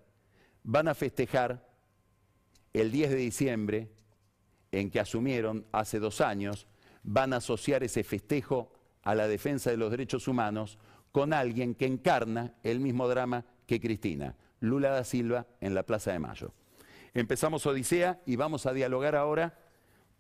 van 0.63 0.87
a 0.87 0.95
festejar 0.95 1.67
el 2.75 2.93
10 2.93 3.09
de 3.09 3.17
diciembre, 3.17 3.91
en 4.71 4.91
que 4.91 5.01
asumieron 5.01 5.65
hace 5.73 5.99
dos 5.99 6.21
años, 6.21 6.67
van 7.03 7.33
a 7.33 7.37
asociar 7.37 7.85
ese 7.85 8.05
festejo 8.05 8.71
a 9.03 9.15
la 9.15 9.29
defensa 9.29 9.71
de 9.71 9.79
los 9.79 9.91
derechos 9.91 10.29
humanos 10.29 10.79
con 11.11 11.33
alguien 11.33 11.75
que 11.75 11.87
encarna 11.87 12.53
el 12.63 12.81
mismo 12.81 13.09
drama 13.09 13.47
que 13.67 13.81
Cristina, 13.81 14.37
Lula 14.61 14.91
da 14.91 15.05
Silva, 15.05 15.47
en 15.63 15.75
la 15.75 15.85
Plaza 15.85 16.13
de 16.13 16.19
Mayo. 16.19 16.53
Empezamos 17.15 17.65
Odisea 17.65 18.21
y 18.27 18.37
vamos 18.37 18.67
a 18.67 18.75
dialogar 18.75 19.17
ahora 19.17 19.59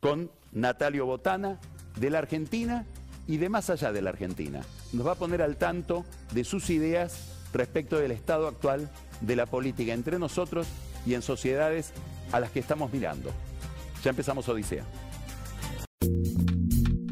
con 0.00 0.30
Natalio 0.50 1.04
Botana, 1.04 1.60
de 2.00 2.08
la 2.08 2.20
Argentina 2.20 2.86
y 3.26 3.38
de 3.38 3.48
más 3.48 3.70
allá 3.70 3.92
de 3.92 4.02
la 4.02 4.10
Argentina. 4.10 4.60
Nos 4.92 5.06
va 5.06 5.12
a 5.12 5.16
poner 5.16 5.42
al 5.42 5.56
tanto 5.56 6.04
de 6.32 6.44
sus 6.44 6.70
ideas 6.70 7.32
respecto 7.52 7.98
del 7.98 8.10
estado 8.10 8.48
actual 8.48 8.90
de 9.20 9.36
la 9.36 9.46
política 9.46 9.92
entre 9.92 10.18
nosotros 10.18 10.66
y 11.06 11.14
en 11.14 11.22
sociedades 11.22 11.92
a 12.32 12.40
las 12.40 12.50
que 12.50 12.60
estamos 12.60 12.92
mirando. 12.92 13.30
Ya 14.02 14.10
empezamos 14.10 14.48
Odisea. 14.48 14.84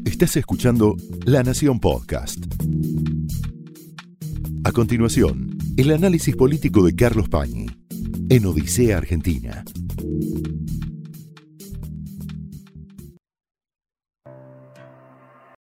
Estás 0.05 0.35
escuchando 0.35 0.95
La 1.25 1.43
Nación 1.43 1.79
Podcast. 1.79 2.37
A 4.63 4.71
continuación, 4.71 5.57
el 5.75 5.91
análisis 5.91 6.35
político 6.35 6.85
de 6.85 6.95
Carlos 6.95 7.29
Pañi 7.29 7.65
en 8.29 8.45
Odisea 8.45 8.97
Argentina. 8.97 9.63